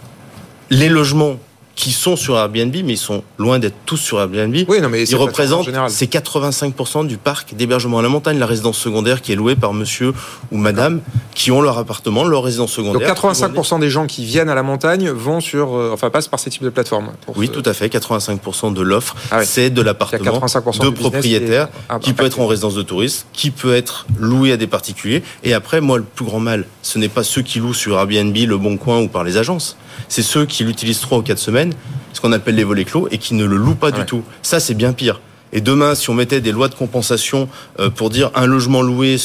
[0.70, 1.36] les logements
[1.76, 4.56] qui sont sur Airbnb, mais ils sont loin d'être tous sur Airbnb.
[4.66, 8.78] Oui, non, mais Ils représentent, c'est 85% du parc d'hébergement à la montagne, la résidence
[8.78, 10.14] secondaire qui est louée par monsieur
[10.50, 11.00] ou madame
[11.34, 13.14] qui ont leur appartement, leur résidence Donc secondaire.
[13.14, 16.48] 85% des gens qui viennent à la montagne vont sur, euh, enfin passent par ces
[16.48, 17.10] types de plateformes.
[17.36, 17.88] Oui, ce- tout à fait.
[17.90, 19.44] 85% de l'offre, Ah oui.
[19.46, 21.68] c'est de l'appartement 85% de propriétaires
[22.00, 25.22] qui Ah, peut être en résidence de tourisme, qui peut être loué à des particuliers.
[25.44, 28.36] Et après, moi, le plus grand mal, ce n'est pas ceux qui louent sur Airbnb,
[28.36, 29.76] Le Bon Coin ou par les agences.
[30.08, 31.72] C'est ceux qui l'utilisent trois ou quatre semaines,
[32.12, 34.22] ce qu'on appelle les volets clos, et qui ne le louent pas du tout.
[34.40, 35.20] Ça, c'est bien pire.
[35.52, 37.48] Et demain, si on mettait des lois de compensation
[37.80, 39.16] euh, pour dire un logement loué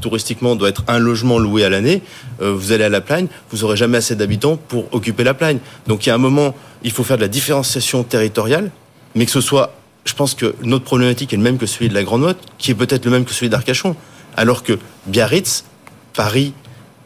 [0.00, 2.02] touristiquement doit être un logement loué à l'année,
[2.40, 5.58] euh, vous allez à la plagne, vous aurez jamais assez d'habitants pour occuper la plagne.
[5.88, 6.54] Donc il y a un moment,
[6.84, 8.70] il faut faire de la différenciation territoriale,
[9.16, 11.94] mais que ce soit, je pense que notre problématique est le même que celui de
[11.94, 13.96] la Grande Motte, qui est peut-être le même que celui d'Arcachon,
[14.36, 15.64] alors que Biarritz,
[16.12, 16.52] Paris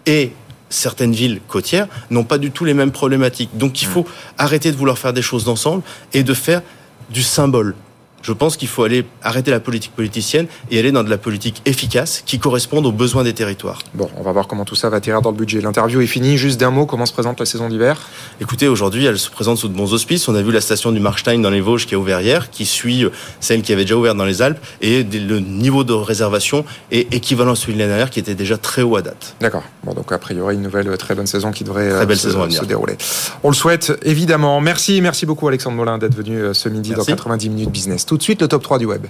[0.07, 0.33] et
[0.69, 3.51] certaines villes côtières n'ont pas du tout les mêmes problématiques.
[3.55, 4.07] Donc il faut
[4.38, 6.62] arrêter de vouloir faire des choses d'ensemble et de faire
[7.11, 7.75] du symbole.
[8.23, 11.61] Je pense qu'il faut aller arrêter la politique politicienne et aller dans de la politique
[11.67, 13.81] efficace qui corresponde aux besoins des territoires.
[13.95, 15.61] Bon, on va voir comment tout ça va atterrir dans le budget.
[15.61, 16.37] L'interview est finie.
[16.37, 18.01] Juste d'un mot, comment se présente la saison d'hiver?
[18.41, 20.29] Écoutez, aujourd'hui, elle se présente sous de bons auspices.
[20.29, 22.65] On a vu la station du Marstein dans les Vosges qui a ouvert hier, qui
[22.65, 26.65] suit euh, celle qui avait déjà ouvert dans les Alpes, et le niveau de réservation
[26.91, 29.35] est équivalent à celui de l'année dernière, qui était déjà très haut à date.
[29.41, 29.65] D'accord.
[29.85, 32.29] Bon, donc a priori une nouvelle très bonne saison qui devrait Très euh, belle se,
[32.29, 32.61] saison à venir.
[32.61, 32.95] se dérouler.
[33.43, 34.61] On le souhaite évidemment.
[34.61, 37.11] Merci, merci beaucoup Alexandre Molin d'être venu euh, ce midi Merci.
[37.11, 38.07] dans 90 minutes business.
[38.12, 39.07] Tout de suite le top 3 du web.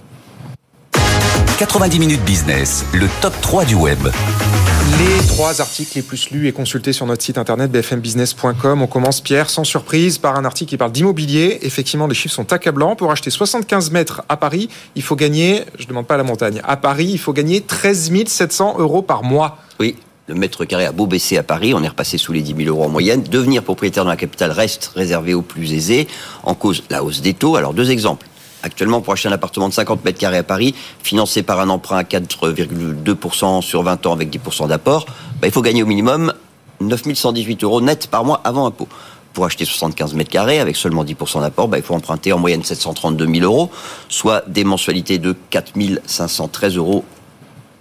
[1.58, 3.98] 90 minutes business, le top 3 du web.
[3.98, 8.80] Les trois articles les plus lus et consultés sur notre site internet bfmbusiness.com.
[8.80, 11.58] On commence, Pierre, sans surprise, par un article qui parle d'immobilier.
[11.62, 12.94] Effectivement, les chiffres sont accablants.
[12.94, 16.62] Pour acheter 75 mètres à Paris, il faut gagner, je ne demande pas la montagne,
[16.62, 19.58] à Paris, il faut gagner 13 700 euros par mois.
[19.80, 19.96] Oui.
[20.28, 22.68] le mètre carré a beau baisser à Paris, on est repassé sous les 10 000
[22.68, 23.24] euros en moyenne.
[23.24, 26.06] Devenir propriétaire dans la capitale reste réservé aux plus aisés.
[26.44, 27.56] En cause, la hausse des taux.
[27.56, 28.28] Alors, deux exemples.
[28.62, 31.98] Actuellement, pour acheter un appartement de 50 mètres carrés à Paris, financé par un emprunt
[31.98, 35.06] à 4,2% sur 20 ans avec 10% d'apport,
[35.40, 36.32] bah, il faut gagner au minimum
[36.80, 38.88] 9 118 euros net par mois avant impôt.
[39.32, 42.62] Pour acheter 75 mètres carrés avec seulement 10% d'apport, bah, il faut emprunter en moyenne
[42.62, 43.70] 732 000 euros,
[44.08, 45.72] soit des mensualités de 4
[46.06, 47.04] 513 euros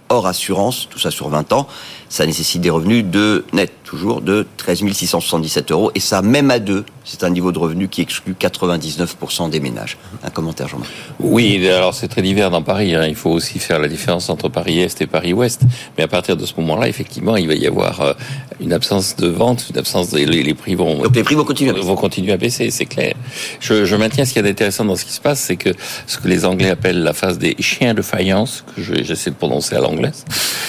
[0.08, 1.66] hors assurance, tout ça sur 20 ans.
[2.08, 5.92] Ça nécessite des revenus de net, toujours de 13 677 euros.
[5.94, 9.98] Et ça, même à deux, c'est un niveau de revenu qui exclut 99% des ménages.
[10.24, 12.94] Un commentaire, Jean-Marc Oui, alors c'est très divers dans Paris.
[12.94, 13.04] Hein.
[13.06, 15.60] Il faut aussi faire la différence entre Paris-Est et Paris-Ouest.
[15.98, 18.12] Mais à partir de ce moment-là, effectivement, il va y avoir euh,
[18.60, 20.20] une absence de vente, une absence de...
[20.20, 21.02] Les, prix vont...
[21.02, 21.86] Donc les prix vont continuer à baisser.
[21.86, 23.12] Vont continuer à baisser, c'est clair.
[23.60, 25.68] Je, je, maintiens ce qu'il y a d'intéressant dans ce qui se passe, c'est que
[26.06, 29.74] ce que les Anglais appellent la phase des chiens de faïence, que j'essaie de prononcer
[29.74, 30.24] à l'anglaise.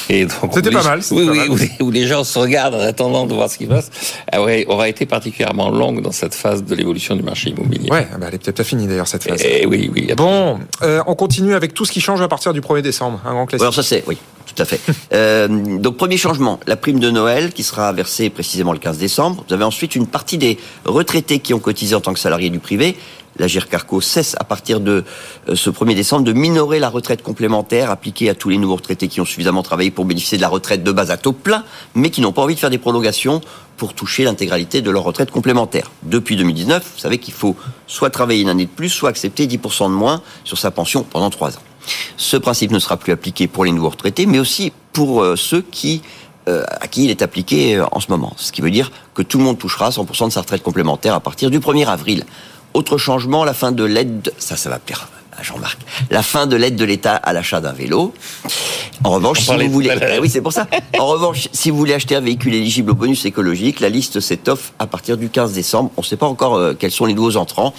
[0.07, 0.99] C'était pas mal.
[1.11, 3.89] Oui, oui, où, les gens se regardent en attendant de voir ce qui se passe,
[4.31, 7.89] ah aura été particulièrement longue dans cette phase de l'évolution du marché immobilier.
[7.91, 9.41] Ouais, ah bah elle est peut-être pas finie d'ailleurs cette phase.
[9.43, 10.11] Et eh oui, oui.
[10.15, 13.33] Bon, euh, on continue avec tout ce qui change à partir du 1er décembre, un
[13.33, 13.63] grand classique.
[13.63, 14.79] Alors ça c'est, oui, tout à fait.
[15.13, 19.45] euh, donc premier changement, la prime de Noël qui sera versée précisément le 15 décembre.
[19.47, 22.59] Vous avez ensuite une partie des retraités qui ont cotisé en tant que salariés du
[22.59, 22.97] privé
[23.37, 25.03] la GIRCARCO cesse à partir de
[25.49, 29.07] euh, ce 1er décembre de minorer la retraite complémentaire appliquée à tous les nouveaux retraités
[29.07, 31.63] qui ont suffisamment travaillé pour bénéficier de la retraite de base à taux plein,
[31.95, 33.41] mais qui n'ont pas envie de faire des prolongations
[33.77, 35.91] pour toucher l'intégralité de leur retraite complémentaire.
[36.03, 37.55] Depuis 2019, vous savez qu'il faut
[37.87, 41.29] soit travailler une année de plus, soit accepter 10% de moins sur sa pension pendant
[41.29, 41.61] 3 ans.
[42.17, 45.61] Ce principe ne sera plus appliqué pour les nouveaux retraités, mais aussi pour euh, ceux
[45.61, 46.01] qui
[46.49, 48.33] euh, à qui il est appliqué en ce moment.
[48.35, 51.21] Ce qui veut dire que tout le monde touchera 100% de sa retraite complémentaire à
[51.21, 52.25] partir du 1er avril.
[52.73, 55.79] Autre changement, la fin de l'aide, ça, ça va plaire à Jean-Marc.
[56.09, 58.13] La fin de l'aide de l'État à l'achat d'un vélo.
[59.03, 60.67] En revanche, si vous voulez, eh oui, c'est pour ça.
[60.99, 64.73] En revanche, si vous voulez acheter un véhicule éligible au bonus écologique, la liste s'étoffe
[64.79, 65.91] à partir du 15 décembre.
[65.97, 67.73] On ne sait pas encore euh, quels sont les nouveaux entrants.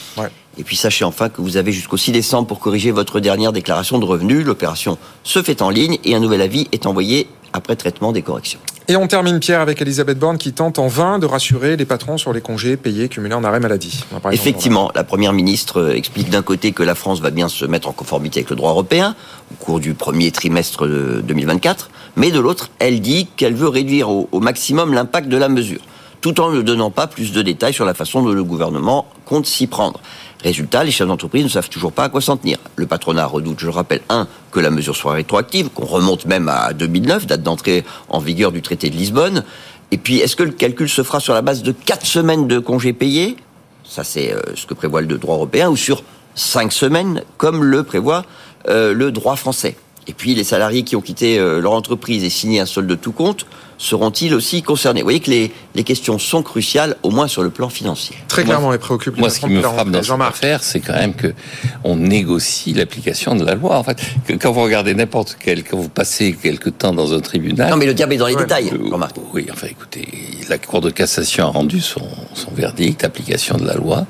[0.57, 3.99] Et puis sachez enfin que vous avez jusqu'au 6 décembre pour corriger votre dernière déclaration
[3.99, 4.45] de revenus.
[4.45, 8.61] L'opération se fait en ligne et un nouvel avis est envoyé après traitement des corrections.
[8.87, 12.19] Et on termine, Pierre, avec Elisabeth Borne qui tente en vain de rassurer les patrons
[12.19, 14.05] sur les congés payés cumulés en arrêt maladie.
[14.31, 17.89] Effectivement, la Première ministre euh, explique d'un côté que la France va bien se mettre
[17.89, 19.17] en conformité avec le droit européen
[19.53, 24.11] au cours du premier trimestre de 2024, mais de l'autre, elle dit qu'elle veut réduire
[24.11, 25.81] au, au maximum l'impact de la mesure,
[26.21, 29.47] tout en ne donnant pas plus de détails sur la façon dont le gouvernement compte
[29.47, 29.99] s'y prendre.
[30.45, 32.59] Résultat, les chefs d'entreprise ne savent toujours pas à quoi s'en tenir.
[32.77, 36.51] Le patronat redoute, je le rappelle, un, que la mesure soit rétroactive, qu'on remonte même
[36.51, 39.43] à 2009, date d'entrée en vigueur du traité de Lisbonne.
[39.91, 42.59] Et puis, est-ce que le calcul se fera sur la base de quatre semaines de
[42.59, 43.37] congés payés?
[43.85, 46.03] Ça, c'est euh, ce que prévoit le droit européen, ou sur
[46.35, 48.27] cinq semaines, comme le prévoit
[48.69, 49.79] euh, le droit français.
[50.09, 52.97] Et puis, les salariés qui ont quitté euh, leur entreprise et signé un solde de
[52.97, 53.47] tout compte
[53.79, 57.51] seront-ils aussi concernés Vous voyez que les, les, questions sont cruciales, au moins sur le
[57.51, 58.17] plan financier.
[58.29, 59.17] Très clairement, les préoccupe.
[59.19, 61.35] Moi, ce qui me frappe dans cette affaire, c'est quand même que
[61.83, 63.77] on négocie l'application de la loi.
[63.77, 67.21] En fait, que quand vous regardez n'importe quel, quand vous passez quelque temps dans un
[67.21, 67.71] tribunal.
[67.71, 69.17] Non, mais le diable est dans les détails, remarque.
[69.33, 70.09] Oui, enfin, écoutez,
[70.49, 74.07] la Cour de cassation a rendu son, son verdict, application de la loi.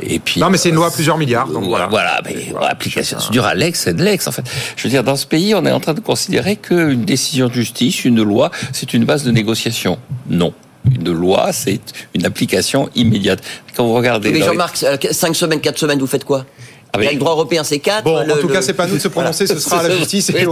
[0.00, 0.40] Et puis.
[0.40, 1.48] Non, mais c'est une loi à plusieurs milliards.
[1.48, 1.86] Donc voilà.
[1.88, 3.18] Voilà, mais application.
[3.20, 4.26] C'est dur à l'ex, c'est de l'ex.
[4.26, 4.44] En fait,
[4.76, 7.52] je veux dire, dans ce pays, on est en train de considérer qu'une décision de
[7.52, 9.98] justice, une loi, c'est une base de négociation.
[10.28, 10.52] Non.
[10.84, 11.80] Une loi, c'est
[12.14, 13.42] une application immédiate.
[13.74, 14.30] Quand vous regardez.
[14.30, 16.46] Mais Jean-Marc, 5 euh, semaines, 4 semaines, vous faites quoi?
[16.92, 18.04] Ah, le droit européen, c'est 4.
[18.04, 20.30] Bon, en tout cas, c'est pas nous de se prononcer, ce sera à la justice
[20.30, 20.46] et,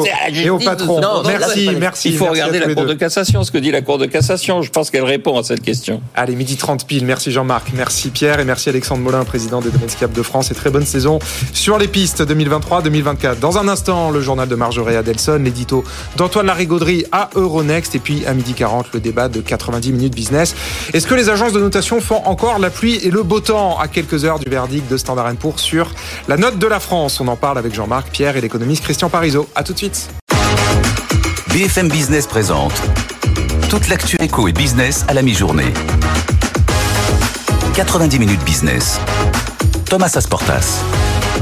[0.51, 1.01] au, patron.
[1.27, 2.11] merci, merci.
[2.11, 4.62] Il faut regarder la Cour de cassation, ce que dit la Cour de cassation.
[4.62, 6.03] Je pense qu'elle répond à cette question.
[6.14, 7.05] Allez, midi 30 pile.
[7.07, 10.51] Merci Jean-Marc, merci Pierre et merci Alexandre Molin, président des Domaines Cap de France.
[10.51, 11.18] Et très bonne saison
[11.53, 13.38] sur les pistes 2023-2024.
[13.38, 15.85] Dans un instant, le journal de Marjorie Adelson, l'édito
[16.16, 17.94] d'Antoine Larigauderie à Euronext.
[17.94, 20.55] Et puis à midi 40, le débat de 90 minutes business.
[20.92, 23.79] Est-ce que les agences de notation font encore la pluie et le beau temps?
[23.79, 25.90] À quelques heures du verdict de Standard Poor's sur
[26.29, 29.49] la note de la France, on en parle avec Jean-Marc Pierre et l'économiste Christian Parizeau.
[29.55, 30.11] A tout de suite.
[31.49, 32.75] BFM Business présente
[33.71, 35.73] toute l'actu éco et business à la mi-journée.
[37.75, 39.01] 90 minutes business.
[39.89, 40.83] Thomas Asportas.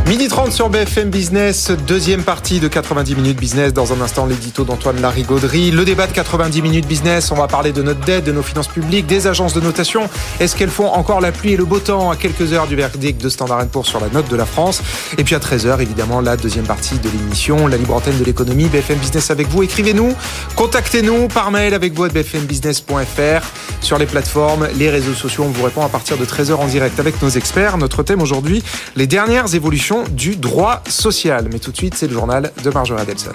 [0.06, 3.72] Midi 30 sur BFM Business, deuxième partie de 90 minutes business.
[3.72, 5.70] Dans un instant, l'édito d'Antoine Larigauderie.
[5.70, 8.68] Le débat de 90 minutes business, on va parler de notre dette, de nos finances
[8.68, 10.10] publiques, des agences de notation.
[10.40, 13.22] Est-ce qu'elles font encore la pluie et le beau temps à quelques heures du verdict
[13.22, 14.82] de Standard Poor's sur la note de la France?
[15.16, 18.66] Et puis à 13h, évidemment, la deuxième partie de l'émission, la libre antenne de l'économie,
[18.66, 19.62] BFM Business avec vous.
[19.62, 20.14] Écrivez-nous,
[20.54, 23.46] contactez-nous par mail avec vous à bfmbusiness.fr
[23.80, 25.44] sur les plateformes, les réseaux sociaux.
[25.46, 27.78] On vous répond à partir de 13h en direct avec nos experts.
[27.78, 28.62] Notre thème aujourd'hui,
[28.96, 31.48] les dernières évolutions du droit social.
[31.52, 33.34] Mais tout de suite, c'est le journal de Marjorie Adelson.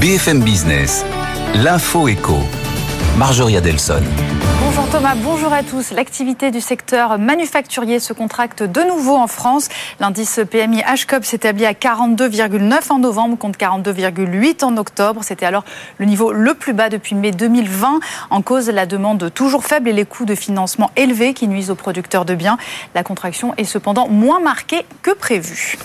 [0.00, 1.04] BFM Business,
[1.54, 2.36] L'info éco.
[3.16, 4.02] Marjorie Adelson.
[4.94, 5.90] Thomas, bonjour à tous.
[5.90, 9.68] L'activité du secteur manufacturier se contracte de nouveau en France.
[9.98, 15.24] L'indice PMI HCOP s'établit à 42,9 en novembre contre 42,8 en octobre.
[15.24, 15.64] C'était alors
[15.98, 17.98] le niveau le plus bas depuis mai 2020.
[18.30, 21.74] En cause, la demande toujours faible et les coûts de financement élevés qui nuisent aux
[21.74, 22.56] producteurs de biens.
[22.94, 25.76] La contraction est cependant moins marquée que prévu.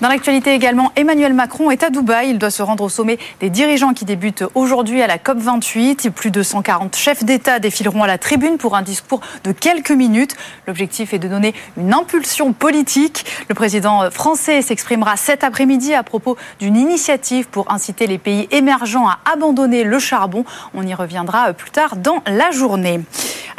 [0.00, 2.30] Dans l'actualité également, Emmanuel Macron est à Dubaï.
[2.30, 6.10] Il doit se rendre au sommet des dirigeants qui débutent aujourd'hui à la COP28.
[6.10, 10.36] Plus de 140 chefs d'État défileront à la tribune pour un discours de quelques minutes.
[10.66, 13.26] L'objectif est de donner une impulsion politique.
[13.48, 19.06] Le président français s'exprimera cet après-midi à propos d'une initiative pour inciter les pays émergents
[19.06, 20.44] à abandonner le charbon.
[20.74, 23.00] On y reviendra plus tard dans la journée.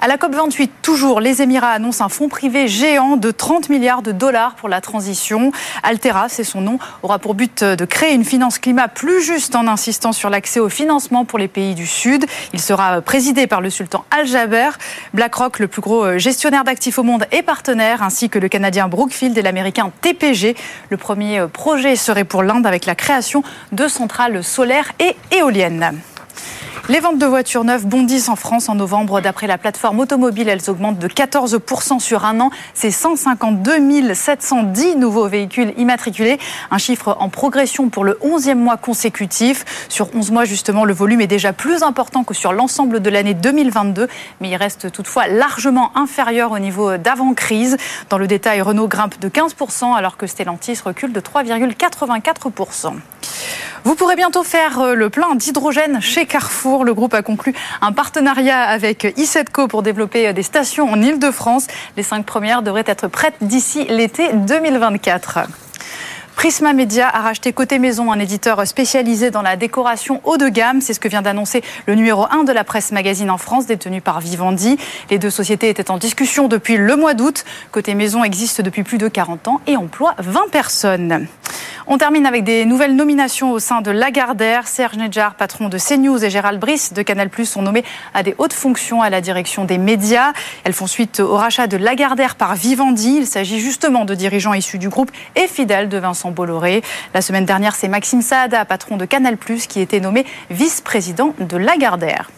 [0.03, 4.11] À la COP28, toujours, les Émirats annoncent un fonds privé géant de 30 milliards de
[4.11, 5.51] dollars pour la transition.
[5.83, 9.67] Altera, c'est son nom, aura pour but de créer une finance climat plus juste en
[9.67, 12.25] insistant sur l'accès au financement pour les pays du Sud.
[12.51, 14.71] Il sera présidé par le sultan Al-Jaber.
[15.13, 19.37] BlackRock, le plus gros gestionnaire d'actifs au monde, est partenaire, ainsi que le Canadien Brookfield
[19.37, 20.55] et l'Américain TPG.
[20.89, 26.01] Le premier projet serait pour l'Inde avec la création de centrales solaires et éoliennes.
[26.89, 29.21] Les ventes de voitures neuves bondissent en France en novembre.
[29.21, 32.49] D'après la plateforme automobile, elles augmentent de 14% sur un an.
[32.73, 36.39] C'est 152 710 nouveaux véhicules immatriculés.
[36.71, 39.63] Un chiffre en progression pour le 11e mois consécutif.
[39.89, 43.35] Sur 11 mois, justement, le volume est déjà plus important que sur l'ensemble de l'année
[43.35, 44.07] 2022.
[44.41, 47.77] Mais il reste toutefois largement inférieur au niveau d'avant-crise.
[48.09, 52.95] Dans le détail, Renault grimpe de 15% alors que Stellantis recule de 3,84%.
[53.83, 56.85] Vous pourrez bientôt faire le plein d'hydrogène chez Carrefour.
[56.85, 61.67] Le groupe a conclu un partenariat avec ISETCO pour développer des stations en Ile-de-France.
[61.97, 65.39] Les cinq premières devraient être prêtes d'ici l'été 2024.
[66.41, 70.81] Prisma Media a racheté Côté Maison, un éditeur spécialisé dans la décoration haut de gamme.
[70.81, 74.01] C'est ce que vient d'annoncer le numéro 1 de la presse magazine en France, détenu
[74.01, 74.77] par Vivendi.
[75.11, 77.45] Les deux sociétés étaient en discussion depuis le mois d'août.
[77.71, 81.27] Côté Maison existe depuis plus de 40 ans et emploie 20 personnes.
[81.87, 84.67] On termine avec des nouvelles nominations au sein de Lagardère.
[84.67, 88.53] Serge Nedjar, patron de CNews, et Gérald Brice de Canal+, sont nommés à des hautes
[88.53, 90.33] fonctions à la direction des médias.
[90.63, 93.15] Elles font suite au rachat de Lagardère par Vivendi.
[93.17, 96.83] Il s'agit justement de dirigeants issus du groupe et fidèles de Vincent Bolloré.
[97.15, 102.29] La semaine dernière, c'est Maxime Saada, patron de Canal+, qui était nommé vice-président de Lagardère.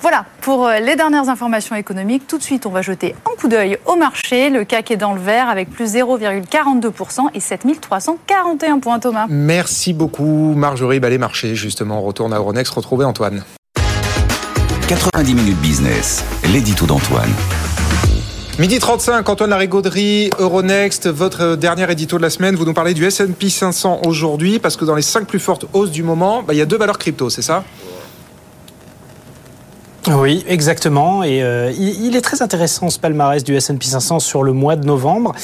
[0.00, 2.26] Voilà pour les dernières informations économiques.
[2.26, 4.48] Tout de suite, on va jeter un coup d'œil au marché.
[4.48, 9.26] Le CAC est dans le vert avec plus 0,42% et 7341 points, Thomas.
[9.28, 11.00] Merci beaucoup, Marjorie.
[11.00, 12.72] Bah, les marchés, justement, on retourne à Euronext.
[12.72, 13.44] Retrouvez Antoine.
[14.88, 17.30] 90 minutes business, l'édito d'Antoine.
[18.58, 22.56] Midi 35, Antoine Larigauderie, Euronext, votre dernier édito de la semaine.
[22.56, 25.90] Vous nous parlez du S&P 500 aujourd'hui parce que dans les 5 plus fortes hausses
[25.90, 27.64] du moment, bah, il y a deux valeurs crypto, c'est ça?
[30.08, 31.22] Oui, exactement.
[31.22, 34.86] Et euh, il, est très intéressant ce palmarès du S&P 500 sur le mois de
[34.86, 35.34] novembre,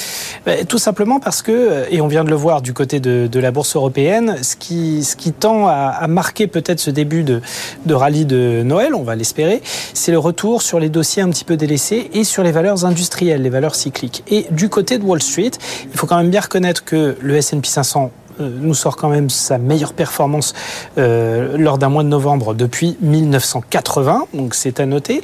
[0.69, 3.51] tout simplement parce que, et on vient de le voir du côté de, de la
[3.51, 7.43] bourse européenne, ce qui, ce qui tend à, à marquer peut-être ce début de,
[7.85, 9.61] de rallye de Noël, on va l'espérer,
[9.93, 13.43] c'est le retour sur les dossiers un petit peu délaissés et sur les valeurs industrielles,
[13.43, 14.25] les valeurs cycliques.
[14.29, 15.53] Et du côté de Wall Street,
[15.93, 19.59] il faut quand même bien reconnaître que le S&P 500 nous sort quand même sa
[19.59, 20.55] meilleure performance
[20.99, 25.23] euh, lors d'un mois de novembre depuis 1980, donc c'est à noter.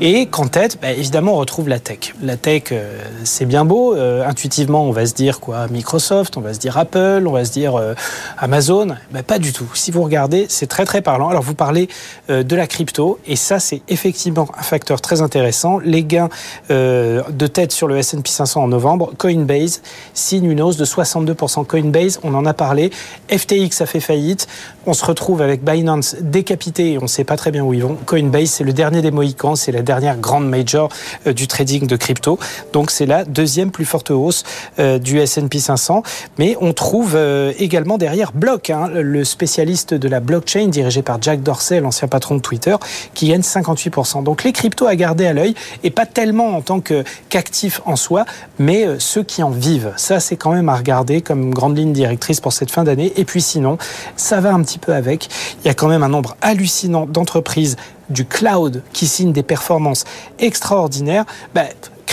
[0.00, 2.14] Et qu'en tête, bah, évidemment, on retrouve la tech.
[2.22, 3.94] La tech, euh, c'est bien beau.
[3.94, 7.44] Euh, intuitivement, on va se dire quoi Microsoft, on va se dire Apple, on va
[7.44, 7.94] se dire euh,
[8.38, 8.96] Amazon.
[9.12, 9.68] Bah, pas du tout.
[9.74, 11.28] Si vous regardez, c'est très très parlant.
[11.28, 11.88] Alors vous parlez
[12.30, 15.78] euh, de la crypto, et ça, c'est effectivement un facteur très intéressant.
[15.78, 16.28] Les gains
[16.70, 19.82] euh, de tête sur le S&P 500 en novembre, Coinbase
[20.14, 21.66] signe une hausse de 62%.
[21.66, 22.90] Coinbase, on en a parlé.
[23.30, 24.46] FTX a fait faillite.
[24.86, 27.82] On se retrouve avec Binance décapité et on ne sait pas très bien où ils
[27.82, 27.96] vont.
[28.06, 30.88] Coinbase, c'est le dernier des Mohicans, c'est la dernière grande major
[31.26, 32.38] euh, du trading de crypto.
[32.72, 34.44] Donc c'est la deuxième plus forte hausse
[34.78, 36.02] euh, du S&P 500.
[36.38, 41.20] Mais on trouve euh, également derrière Block, hein, le spécialiste de la blockchain dirigé par
[41.20, 42.76] Jack Dorsey, l'ancien patron de Twitter,
[43.14, 44.22] qui gagne 58%.
[44.22, 48.24] Donc les cryptos à garder à l'œil et pas tellement en tant qu'actifs en soi,
[48.58, 49.92] mais ceux qui en vivent.
[49.96, 53.12] Ça, c'est quand même à regarder comme grande ligne directrice pour cette fin d'année.
[53.16, 53.78] Et puis sinon,
[54.16, 55.28] ça va un petit peu avec.
[55.62, 57.76] Il y a quand même un nombre hallucinant d'entreprises
[58.10, 60.04] du cloud qui signent des performances
[60.38, 61.24] extraordinaires.
[61.54, 61.64] Bah,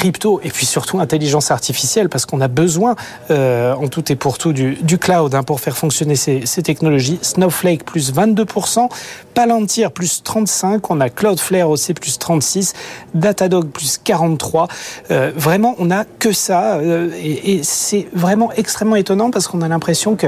[0.06, 2.96] crypto et puis surtout intelligence artificielle parce qu'on a besoin
[3.32, 7.18] euh, en tout et pour tout du, cloud hein, pour faire fonctionner ces, technologies.
[7.24, 8.88] Snowflake plus 22%,
[9.34, 12.74] Palantir plus 35%, on a Cloudflare aussi plus 36%,
[13.16, 14.68] Datadog plus 43%.
[15.10, 19.68] Euh, vraiment, on n'a que ça euh, et c'est vraiment extrêmement étonnant parce qu'on a
[19.68, 20.28] l'impression que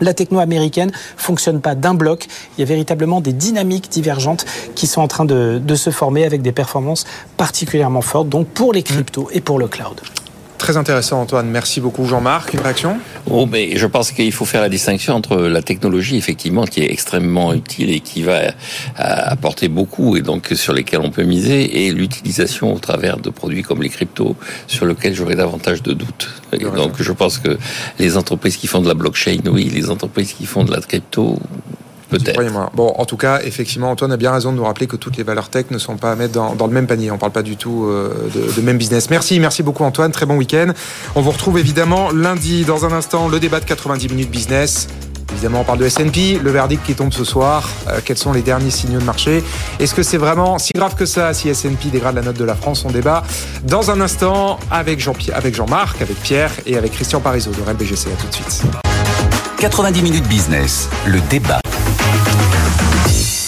[0.00, 2.26] la techno américaine fonctionne pas d'un bloc.
[2.56, 4.44] Il y a véritablement des dynamiques divergentes
[4.74, 7.04] qui sont en train de, de se former avec des performances
[7.36, 10.00] particulièrement fortes, donc pour les cryptos et pour le cloud.
[10.58, 11.48] Très intéressant, Antoine.
[11.48, 12.52] Merci beaucoup, Jean-Marc.
[12.52, 12.98] Une réaction?
[13.30, 16.90] Oh, mais je pense qu'il faut faire la distinction entre la technologie, effectivement, qui est
[16.90, 18.50] extrêmement utile et qui va euh,
[18.96, 23.62] apporter beaucoup et donc sur lesquels on peut miser, et l'utilisation au travers de produits
[23.62, 24.36] comme les cryptos,
[24.66, 26.28] sur lesquels j'aurais davantage de doutes.
[26.52, 27.56] Et donc, je pense que
[27.98, 31.38] les entreprises qui font de la blockchain, oui, les entreprises qui font de la crypto,
[32.10, 32.40] Peut-être.
[32.74, 35.22] Bon, en tout cas, effectivement, Antoine a bien raison de nous rappeler que toutes les
[35.22, 37.10] valeurs tech ne sont pas à mettre dans, dans le même panier.
[37.10, 39.10] On ne parle pas du tout euh, de, de, même business.
[39.10, 40.10] Merci, merci beaucoup Antoine.
[40.10, 40.72] Très bon week-end.
[41.14, 44.88] On vous retrouve évidemment lundi dans un instant le débat de 90 minutes business.
[45.32, 47.68] Évidemment, on parle de S&P, le verdict qui tombe ce soir.
[47.88, 49.44] Euh, quels sont les derniers signaux de marché?
[49.78, 52.54] Est-ce que c'est vraiment si grave que ça si S&P dégrade la note de la
[52.54, 52.84] France?
[52.84, 53.22] On débat
[53.64, 58.08] dans un instant avec Jean avec Jean-Marc, avec Pierre et avec Christian Parizeau de RBGC.
[58.10, 58.62] À tout de suite.
[59.58, 61.60] 90 minutes business, le débat.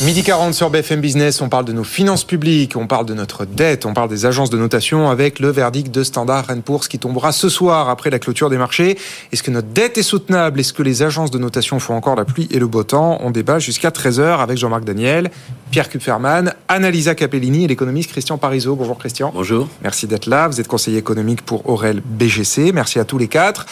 [0.02, 3.44] Midi 40 sur BFM Business, on parle de nos finances publiques, on parle de notre
[3.44, 7.32] dette, on parle des agences de notation avec le verdict de Standard Poor's qui tombera
[7.32, 8.96] ce soir après la clôture des marchés.
[9.30, 10.58] Est-ce que notre dette est soutenable?
[10.58, 13.18] Est-ce que les agences de notation font encore la pluie et le beau temps?
[13.20, 15.30] On débat jusqu'à 13h avec Jean-Marc Daniel,
[15.70, 18.74] Pierre Kupferman, Annalisa Capellini et l'économiste Christian Parizeau.
[18.74, 19.30] Bonjour Christian.
[19.32, 19.68] Bonjour.
[19.82, 20.48] Merci d'être là.
[20.48, 22.72] Vous êtes conseiller économique pour Aurel BGC.
[22.72, 23.66] Merci à tous les quatre.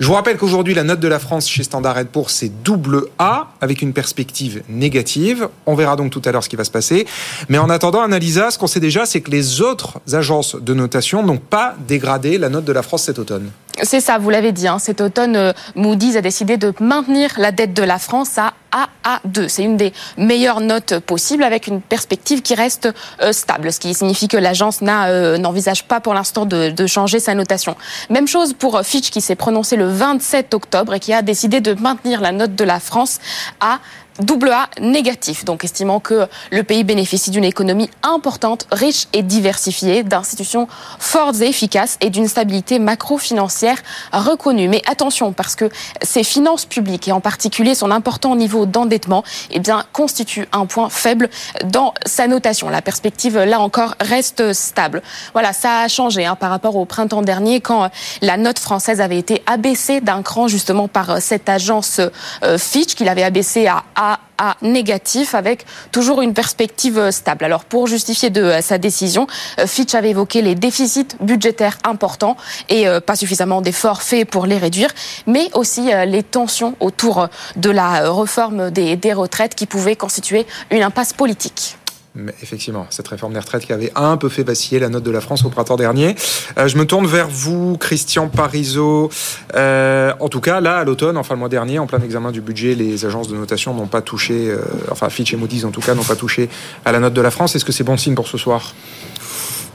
[0.00, 3.52] Je vous rappelle qu'aujourd'hui, la note de la France chez Standard Poor's, c'est double A
[3.60, 5.48] avec une perspective négative.
[5.66, 7.06] On verra donc tout à l'heure ce qui va se passer.
[7.48, 11.22] Mais en attendant, Analisa, ce qu'on sait déjà, c'est que les autres agences de notation
[11.22, 13.50] n'ont pas dégradé la note de la France cet automne.
[13.82, 14.68] C'est ça, vous l'avez dit.
[14.68, 14.78] Hein.
[14.78, 19.48] Cet automne, euh, Moody's a décidé de maintenir la dette de la France à AA2.
[19.48, 22.88] C'est une des meilleures notes possibles avec une perspective qui reste
[23.20, 27.18] euh, stable, ce qui signifie que l'agence euh, n'envisage pas pour l'instant de, de, changer
[27.18, 27.76] sa notation.
[28.10, 31.74] Même chose pour Fitch qui s'est prononcé le 27 octobre et qui a décidé de
[31.74, 33.18] maintenir la note de la France
[33.60, 33.80] à
[34.20, 40.02] double A négatif, donc estimant que le pays bénéficie d'une économie importante, riche et diversifiée,
[40.02, 43.78] d'institutions fortes et efficaces et d'une stabilité macro-financière
[44.12, 44.68] reconnue.
[44.68, 45.68] Mais attention, parce que
[46.02, 50.88] ses finances publiques et en particulier son important niveau d'endettement, eh bien, constituent un point
[50.90, 51.28] faible
[51.64, 52.68] dans sa notation.
[52.68, 55.02] La perspective, là encore, reste stable.
[55.32, 57.90] Voilà, ça a changé hein, par rapport au printemps dernier quand
[58.22, 62.00] la note française avait été abaissée d'un cran justement par cette agence
[62.42, 64.03] euh, Fitch, qu'il avait abaissé à A
[64.38, 67.44] à négatif avec toujours une perspective stable.
[67.44, 69.26] Alors pour justifier euh, sa décision,
[69.58, 72.36] euh, Fitch avait évoqué les déficits budgétaires importants
[72.68, 74.90] et euh, pas suffisamment d'efforts faits pour les réduire,
[75.26, 81.12] mais aussi les tensions autour de la réforme des retraites qui pouvaient constituer une impasse
[81.12, 81.76] politique.
[82.16, 85.10] Mais effectivement, cette réforme des retraites qui avait un peu fait vaciller la note de
[85.10, 86.14] la France au printemps dernier.
[86.58, 89.10] Euh, je me tourne vers vous, Christian Parizeau.
[89.56, 92.40] Euh, en tout cas, là, à l'automne, enfin le mois dernier, en plein examen du
[92.40, 94.60] budget, les agences de notation n'ont pas touché, euh,
[94.92, 96.48] enfin Fitch et Moody's en tout cas, n'ont pas touché
[96.84, 97.56] à la note de la France.
[97.56, 98.74] Est-ce que c'est bon signe pour ce soir?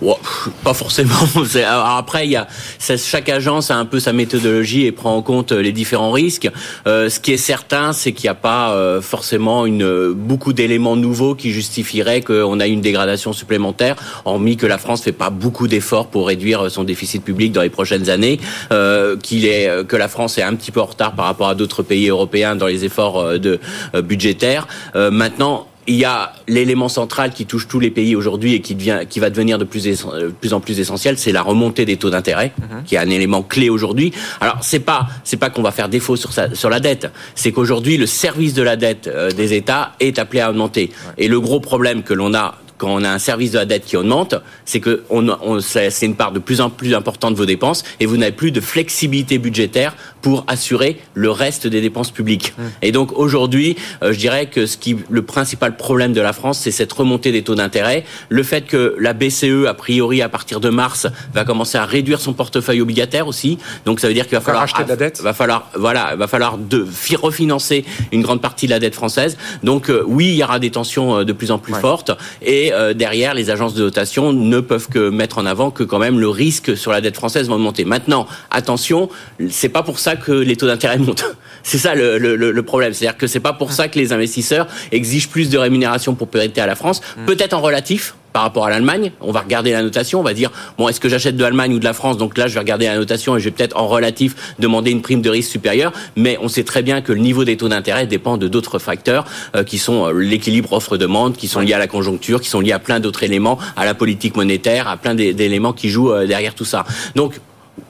[0.64, 1.14] pas forcément.
[1.98, 2.48] Après, il y a
[2.80, 6.50] chaque agence a un peu sa méthodologie et prend en compte euh, les différents risques.
[6.88, 10.96] Euh, ce qui est certain, c'est qu'il n'y a pas euh, forcément une beaucoup d'éléments
[10.96, 13.96] nouveaux qui justifieraient qu'on a une dégradation supplémentaire,
[14.26, 17.70] hormis que la France fait pas beaucoup d'efforts pour réduire son déficit public dans les
[17.70, 18.40] prochaines années,
[18.72, 21.56] euh, qu'il est que la France est un petit peu en retard par rapport à
[21.56, 23.60] d'autres pays européens dans les efforts de
[23.94, 24.68] budgétaires.
[24.96, 29.02] maintenant il y a l'élément central qui touche tous les pays aujourd'hui et qui, devient,
[29.10, 32.12] qui va devenir de plus, euh, plus en plus essentiel, c'est la remontée des taux
[32.12, 32.84] d'intérêt, mhm.
[32.86, 34.14] qui est un élément clé aujourd'hui.
[34.40, 37.52] Alors c'est pas c'est pas qu'on va faire défaut sur, sa, sur la dette, c'est
[37.52, 40.92] qu'aujourd'hui le service de la dette euh, des États est appelé à augmenter.
[41.18, 43.86] Et le gros problème que l'on a quand on a un service de la dette
[43.86, 47.38] qui augmente, c'est que on, on, c'est une part de plus en plus importante de
[47.38, 52.12] vos dépenses et vous n'avez plus de flexibilité budgétaire pour assurer le reste des dépenses
[52.12, 52.54] publiques.
[52.58, 52.64] Mmh.
[52.82, 56.60] Et donc aujourd'hui, euh, je dirais que ce qui le principal problème de la France,
[56.60, 60.60] c'est cette remontée des taux d'intérêt, le fait que la BCE a priori à partir
[60.60, 63.58] de mars va commencer à réduire son portefeuille obligataire aussi.
[63.86, 65.22] Donc ça veut dire qu'il va falloir acheter de la dette.
[65.22, 69.38] Va falloir voilà, va falloir de refinancer une grande partie de la dette française.
[69.64, 71.80] Donc euh, oui, il y aura des tensions euh, de plus en plus ouais.
[71.80, 72.12] fortes
[72.42, 76.00] et euh, derrière les agences de notation ne peuvent que mettre en avant que quand
[76.00, 77.86] même le risque sur la dette française va augmenter.
[77.86, 79.10] Maintenant, attention,
[79.50, 81.26] c'est pas pour ça que les taux d'intérêt montent.
[81.64, 82.94] C'est ça le, le, le problème.
[82.94, 86.62] C'est-à-dire que c'est pas pour ça que les investisseurs exigent plus de rémunération pour prêter
[86.62, 87.02] à la France.
[87.18, 87.26] Mm.
[87.26, 89.12] Peut-être en relatif, par rapport à l'Allemagne.
[89.22, 91.80] On va regarder la notation, on va dire bon est-ce que j'achète de l'Allemagne ou
[91.80, 92.18] de la France?
[92.18, 95.02] Donc là, je vais regarder la notation et je vais peut-être en relatif demander une
[95.02, 95.92] prime de risque supérieure.
[96.16, 99.26] Mais on sait très bien que le niveau des taux d'intérêt dépend de d'autres facteurs
[99.56, 102.72] euh, qui sont euh, l'équilibre offre-demande, qui sont liés à la conjoncture, qui sont liés
[102.72, 106.56] à plein d'autres éléments, à la politique monétaire, à plein d'éléments qui jouent euh, derrière
[106.56, 106.86] tout ça.
[107.16, 107.40] Donc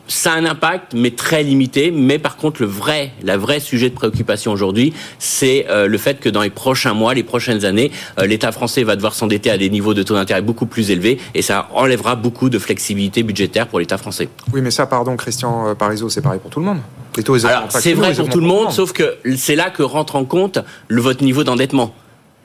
[0.10, 1.92] ça a un impact, mais très limité.
[1.92, 6.20] Mais par contre, le vrai, la vraie sujet de préoccupation aujourd'hui, c'est euh, le fait
[6.20, 9.58] que dans les prochains mois, les prochaines années, euh, l'État français va devoir s'endetter à
[9.58, 13.68] des niveaux de taux d'intérêt beaucoup plus élevés, et ça enlèvera beaucoup de flexibilité budgétaire
[13.68, 14.30] pour l'État français.
[14.52, 16.80] Oui, mais ça, pardon, Christian euh, Parizeau, c'est pareil pour tout le monde.
[17.16, 20.16] Les taux, Alors, c'est vrai pour tout le monde, sauf que c'est là que rentre
[20.16, 21.94] en compte le, votre niveau d'endettement.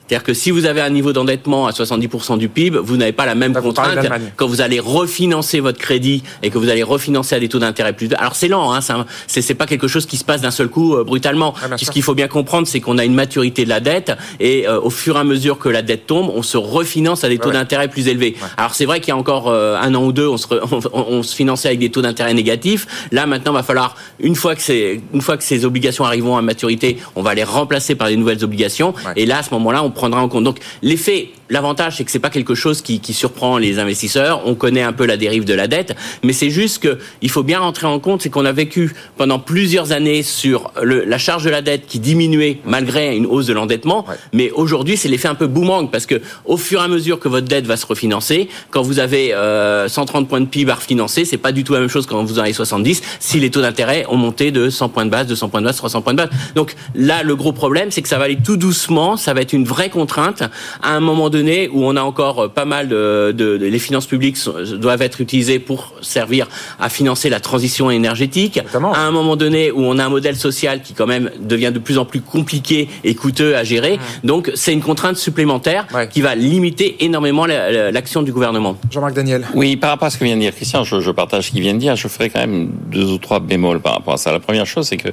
[0.07, 3.25] C'est-à-dire que si vous avez un niveau d'endettement à 70% du PIB, vous n'avez pas
[3.25, 3.97] la même contrainte
[4.35, 7.93] quand vous allez refinancer votre crédit et que vous allez refinancer à des taux d'intérêt
[7.93, 8.09] plus.
[8.17, 8.81] Alors c'est lent, hein,
[9.27, 11.55] c'est pas quelque chose qui se passe d'un seul coup euh, brutalement.
[11.63, 14.67] Ah, Ce qu'il faut bien comprendre, c'est qu'on a une maturité de la dette et
[14.67, 17.39] euh, au fur et à mesure que la dette tombe, on se refinance à des
[17.39, 18.35] taux d'intérêt plus élevés.
[18.57, 20.45] Alors c'est vrai qu'il y a encore euh, un an ou deux, on se,
[20.93, 23.07] on, se finançait avec des taux d'intérêt négatifs.
[23.11, 26.37] Là maintenant, il va falloir une fois que c'est une fois que ces obligations arriveront
[26.37, 28.93] à maturité, on va les remplacer par des nouvelles obligations.
[29.15, 30.43] Et là, à ce moment-là, on prendra en compte.
[30.43, 34.41] Donc l'effet, l'avantage, c'est que c'est pas quelque chose qui, qui, surprend les investisseurs.
[34.45, 37.43] On connaît un peu la dérive de la dette, mais c'est juste que il faut
[37.43, 41.43] bien rentrer en compte, c'est qu'on a vécu pendant plusieurs années sur le, la charge
[41.43, 44.05] de la dette qui diminuait malgré une hausse de l'endettement.
[44.33, 47.29] Mais aujourd'hui, c'est l'effet un peu boomerang parce que au fur et à mesure que
[47.29, 51.25] votre dette va se refinancer, quand vous avez euh, 130 points de PIB à refinancer,
[51.25, 53.01] c'est pas du tout la même chose quand vous en avez 70.
[53.19, 55.77] Si les taux d'intérêt ont monté de 100 points de base, 200 points de base,
[55.77, 56.29] 300 points de base.
[56.55, 59.15] Donc là, le gros problème, c'est que ça va aller tout doucement.
[59.15, 60.43] Ça va être une vraie contrainte
[60.81, 61.34] à un moment donné
[61.71, 64.37] où on a encore euh, pas mal de, de, les finances publiques
[64.79, 66.47] doivent être utilisées pour servir
[66.79, 68.59] à financer la transition énergétique.
[68.73, 71.79] À un moment donné où on a un modèle social qui quand même devient de
[71.79, 73.99] plus en plus compliqué et coûteux à gérer.
[74.23, 78.77] Donc c'est une contrainte supplémentaire qui va limiter énormément l'action du gouvernement.
[78.91, 79.45] Jean-Marc Daniel.
[79.53, 81.61] Oui, par rapport à ce que vient de dire Christian, je, je partage ce qu'il
[81.61, 81.95] vient de dire.
[81.95, 84.31] Je ferai quand même deux ou trois bémols par rapport à ça.
[84.31, 85.09] La première chose, c'est que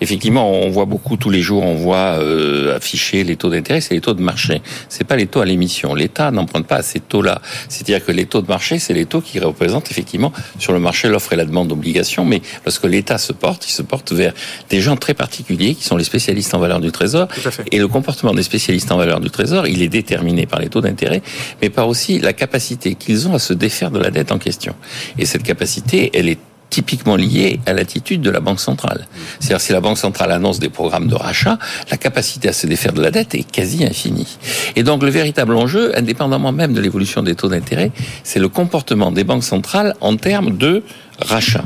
[0.00, 3.94] effectivement, on voit beaucoup tous les jours, on voit euh, afficher les taux d'intérêt, c'est
[3.94, 5.63] les taux de marché c'est pas les taux à l'émission.
[5.94, 7.40] L'État n'emprunte pas à ces taux-là.
[7.68, 11.08] C'est-à-dire que les taux de marché, c'est les taux qui représentent effectivement sur le marché
[11.08, 12.24] l'offre et la demande d'obligations.
[12.24, 14.32] Mais lorsque l'État se porte, il se porte vers
[14.70, 17.28] des gens très particuliers qui sont les spécialistes en valeur du Trésor.
[17.70, 20.80] Et le comportement des spécialistes en valeur du Trésor, il est déterminé par les taux
[20.80, 21.22] d'intérêt,
[21.60, 24.74] mais par aussi la capacité qu'ils ont à se défaire de la dette en question.
[25.18, 26.38] Et cette capacité, elle est
[26.74, 29.06] typiquement lié à l'attitude de la Banque centrale.
[29.38, 31.56] C'est-à-dire si la Banque centrale annonce des programmes de rachat,
[31.88, 34.38] la capacité à se défaire de la dette est quasi infinie.
[34.74, 37.92] Et donc le véritable enjeu, indépendamment même de l'évolution des taux d'intérêt,
[38.24, 40.82] c'est le comportement des banques centrales en termes de
[41.20, 41.62] rachat.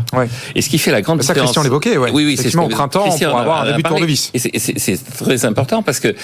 [0.55, 1.53] Et ce qui fait la grande ça, différence.
[1.53, 2.11] Christian l'évoquait, ouais.
[2.13, 4.31] Oui, oui, c'est au printemps, on pourra avoir un début de tournevis.
[4.35, 6.15] Et c'est très important parce que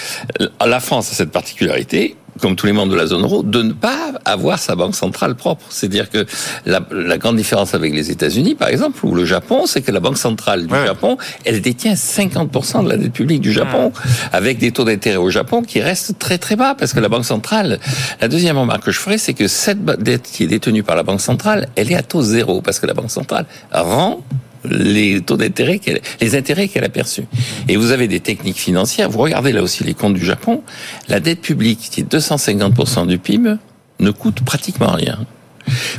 [0.63, 3.73] la France a cette particularité comme tous les membres de la zone euro, de ne
[3.73, 5.65] pas avoir sa banque centrale propre.
[5.69, 6.25] C'est-à-dire que
[6.65, 9.99] la, la, grande différence avec les États-Unis, par exemple, ou le Japon, c'est que la
[9.99, 13.91] banque centrale du Japon, elle détient 50% de la dette publique du Japon,
[14.33, 17.25] avec des taux d'intérêt au Japon qui restent très très bas, parce que la banque
[17.25, 17.79] centrale,
[18.21, 21.03] la deuxième remarque que je ferai, c'est que cette dette qui est détenue par la
[21.03, 24.21] banque centrale, elle est à taux zéro, parce que la banque centrale rend
[24.69, 25.79] les taux d'intérêt,
[26.21, 27.23] les intérêts qu'elle a perçus.
[27.67, 29.09] Et vous avez des techniques financières.
[29.09, 30.63] Vous regardez là aussi les comptes du Japon.
[31.07, 33.55] La dette publique, qui est 250% du PIB,
[33.99, 35.19] ne coûte pratiquement rien.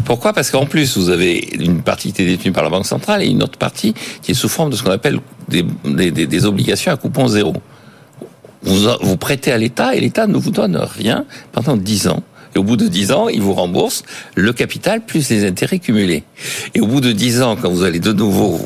[0.04, 0.32] Pourquoi?
[0.32, 3.26] Parce qu'en plus, vous avez une partie qui est détenue par la Banque centrale et
[3.26, 6.92] une autre partie qui est sous forme de ce qu'on appelle des, des, des, obligations
[6.92, 7.54] à coupon zéro.
[8.62, 12.22] Vous, vous prêtez à l'État et l'État ne vous donne rien pendant 10 ans.
[12.56, 14.02] Et au bout de 10 ans, il vous rembourse
[14.34, 16.24] le capital plus les intérêts cumulés.
[16.74, 18.58] Et au bout de 10 ans, quand vous allez de nouveau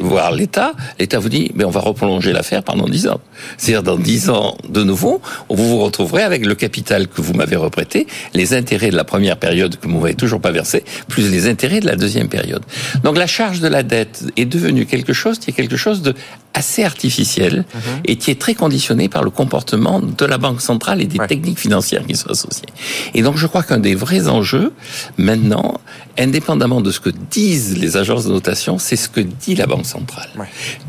[0.00, 3.20] voir l'État, l'État vous dit, mais on va reprolonger l'affaire pendant 10 ans.
[3.58, 5.20] C'est-à-dire dans 10 ans, de nouveau,
[5.50, 9.36] vous vous retrouverez avec le capital que vous m'avez reprêté, les intérêts de la première
[9.36, 12.62] période que vous m'avez toujours pas versé, plus les intérêts de la deuxième période.
[13.02, 16.14] Donc la charge de la dette est devenue quelque chose qui est quelque chose de
[16.54, 17.80] assez artificiel mhm.
[18.04, 21.58] et qui est très conditionné par le comportement de la Banque centrale et des techniques
[21.58, 22.68] financières qui sont associées.
[23.12, 24.72] Et donc je crois qu'un des vrais enjeux
[25.18, 25.80] maintenant,
[26.18, 29.86] indépendamment de ce que disent les agences de notation, c'est ce que dit la Banque
[29.86, 30.28] centrale.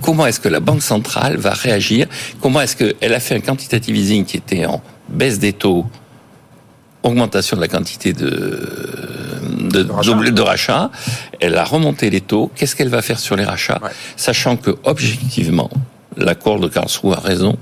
[0.02, 2.08] Comment est-ce que la Banque centrale va réagir?
[2.42, 5.86] Comment est-ce qu'elle a fait un quantitative easing qui était en baisse des taux
[7.06, 8.30] augmentation de la quantité de,
[9.60, 10.92] de, de, rachat.
[11.40, 12.52] Elle a remonté les taux.
[12.56, 13.80] Qu'est-ce qu'elle va faire sur les rachats?
[14.16, 15.70] Sachant que, objectivement,
[16.18, 17.58] l'accord de Karlsruhe a raison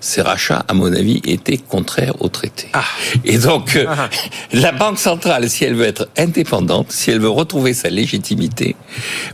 [0.00, 2.68] ces rachats, à mon avis, étaient contraires au traité.
[2.72, 2.84] Ah.
[3.24, 4.08] Et donc, euh, ah.
[4.52, 8.76] la Banque centrale, si elle veut être indépendante, si elle veut retrouver sa légitimité,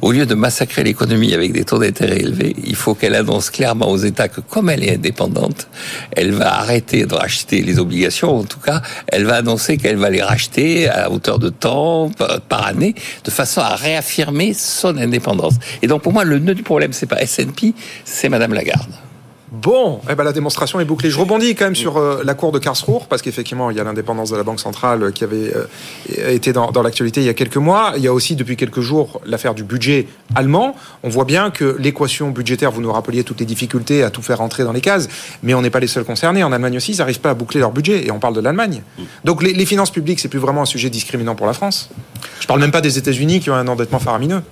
[0.02, 3.88] au lieu de massacrer l'économie avec des taux d'intérêt élevés, il faut qu'elle annonce clairement
[3.88, 5.68] aux États que comme elle est indépendante,
[6.12, 8.36] elle va arrêter de racheter les obligations.
[8.36, 12.10] En tout cas, elle va annoncer qu'elle va les racheter à hauteur de temps,
[12.48, 12.94] par année,
[13.24, 15.54] de façon à réaffirmer son indépendance.
[15.82, 18.90] Et donc, pour moi, le nœud du problème, c'est pas S&P, c'est Madame Lagarde.
[19.62, 21.11] Bon, eh ben la démonstration est bouclée.
[21.11, 23.84] Je rebondis quand même sur euh, la cour de Karlsruhe, parce qu'effectivement, il y a
[23.84, 27.34] l'indépendance de la Banque centrale qui avait euh, été dans, dans l'actualité il y a
[27.34, 27.92] quelques mois.
[27.96, 30.74] Il y a aussi, depuis quelques jours, l'affaire du budget allemand.
[31.05, 34.38] On voit bien que l'équation budgétaire, vous nous rappeliez toutes les difficultés à tout faire
[34.38, 35.09] rentrer dans les cases,
[35.44, 36.42] mais on n'est pas les seuls concernés.
[36.42, 38.82] En Allemagne aussi, ils n'arrivent pas à boucler leur budget, et on parle de l'Allemagne.
[39.24, 41.90] Donc les, les finances publiques, c'est plus vraiment un sujet discriminant pour la France.
[42.40, 44.42] Je parle même pas des États-Unis qui ont un endettement faramineux.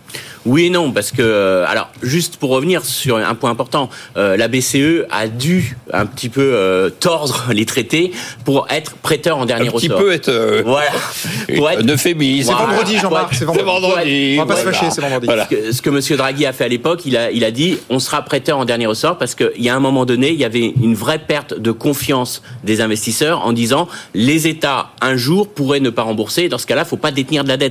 [0.44, 4.36] Oui et non, parce que euh, alors juste pour revenir sur un point important, euh,
[4.36, 8.10] la BCE a dû un petit peu euh, tordre les traités
[8.44, 10.00] pour être prêteur en dernier Un petit ressort.
[10.00, 10.90] peu être, euh, voilà.
[11.56, 12.52] Pour être- un euphémisme.
[12.58, 13.64] C'est vendredi, Jean-Marc, c'est vendredi.
[13.64, 14.36] vendredi.
[14.40, 15.26] On va pas se fâcher, c'est vendredi.
[15.26, 15.44] Voilà.
[15.44, 17.78] Ce que, ce que Monsieur Draghi a fait à l'époque, il a, il a dit
[17.88, 20.44] on sera prêteur en dernier ressort parce qu'il y a un moment donné, il y
[20.44, 25.78] avait une vraie perte de confiance des investisseurs en disant les États un jour pourraient
[25.80, 26.48] ne pas rembourser.
[26.48, 27.61] Dans ce cas-là, faut pas détenir de la dette.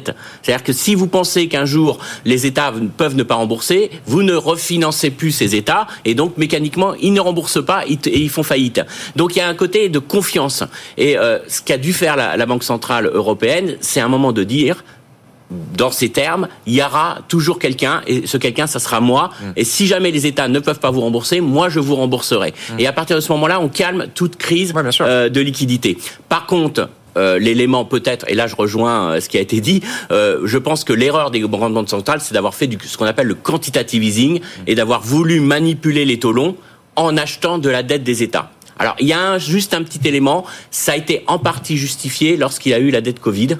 [0.41, 4.33] C'est-à-dire que si vous pensez qu'un jour les États peuvent ne pas rembourser, vous ne
[4.33, 8.81] refinancez plus ces États et donc mécaniquement ils ne remboursent pas et ils font faillite.
[9.15, 10.63] Donc il y a un côté de confiance.
[10.97, 14.43] Et euh, ce qu'a dû faire la, la Banque centrale européenne, c'est un moment de
[14.43, 14.83] dire
[15.75, 19.31] dans ces termes, il y aura toujours quelqu'un, et ce quelqu'un, ça sera moi.
[19.55, 22.53] Et si jamais les États ne peuvent pas vous rembourser, moi, je vous rembourserai.
[22.79, 25.97] Et à partir de ce moment-là, on calme toute crise Ouais, euh, de liquidité.
[26.29, 29.81] Par contre, euh, l'élément peut-être, et là je rejoins euh, ce qui a été dit,
[30.11, 33.05] euh, je pense que l'erreur des grandes banques centrales, c'est d'avoir fait du, ce qu'on
[33.05, 36.55] appelle le quantitative easing et d'avoir voulu manipuler les taux longs
[36.95, 38.51] en achetant de la dette des États.
[38.81, 42.35] Alors, il y a un- juste un petit élément, ça a été en partie justifié
[42.37, 43.57] lorsqu'il y a eu la dette Covid.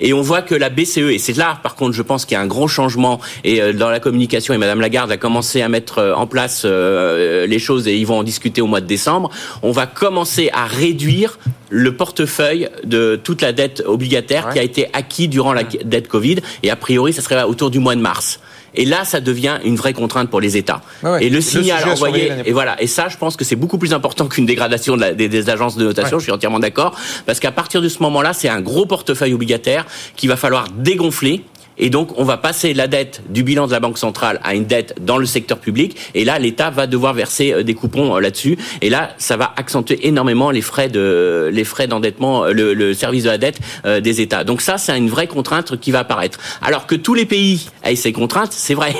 [0.00, 2.38] Et on voit que la BCE, et c'est là par contre je pense qu'il y
[2.38, 5.68] a un gros changement, et euh, dans la communication, et Madame Lagarde a commencé à
[5.68, 8.86] mettre euh, en place euh, les choses, et ils vont en discuter au mois de
[8.86, 9.28] décembre,
[9.62, 11.38] on va commencer à réduire
[11.68, 16.36] le portefeuille de toute la dette obligataire qui a été acquis durant la dette Covid,
[16.62, 18.40] et a priori ça serait autour du mois de mars.
[18.74, 20.80] Et là, ça devient une vraie contrainte pour les États.
[21.02, 21.24] Ouais.
[21.24, 24.28] Et le signal envoyé, et voilà, et ça, je pense que c'est beaucoup plus important
[24.28, 26.16] qu'une dégradation de la- des, des agences de notation.
[26.16, 26.20] Ouais.
[26.20, 26.94] Je suis entièrement d'accord,
[27.26, 29.84] parce qu'à partir de ce moment-là, c'est un gros portefeuille obligataire
[30.16, 31.44] qu'il va falloir dégonfler.
[31.78, 34.64] Et donc, on va passer la dette du bilan de la Banque centrale à une
[34.64, 35.96] dette dans le secteur public.
[36.14, 38.58] Et là, l'État va devoir verser euh, des coupons euh, là-dessus.
[38.80, 43.24] Et là, ça va accentuer énormément les frais de les frais d'endettement, euh, le, service
[43.24, 44.44] de la dette des États.
[44.44, 46.38] Donc ça, c'est une vraie contrainte qui va apparaître.
[46.60, 48.94] Alors que tous les pays aient ces contraintes, c'est vrai.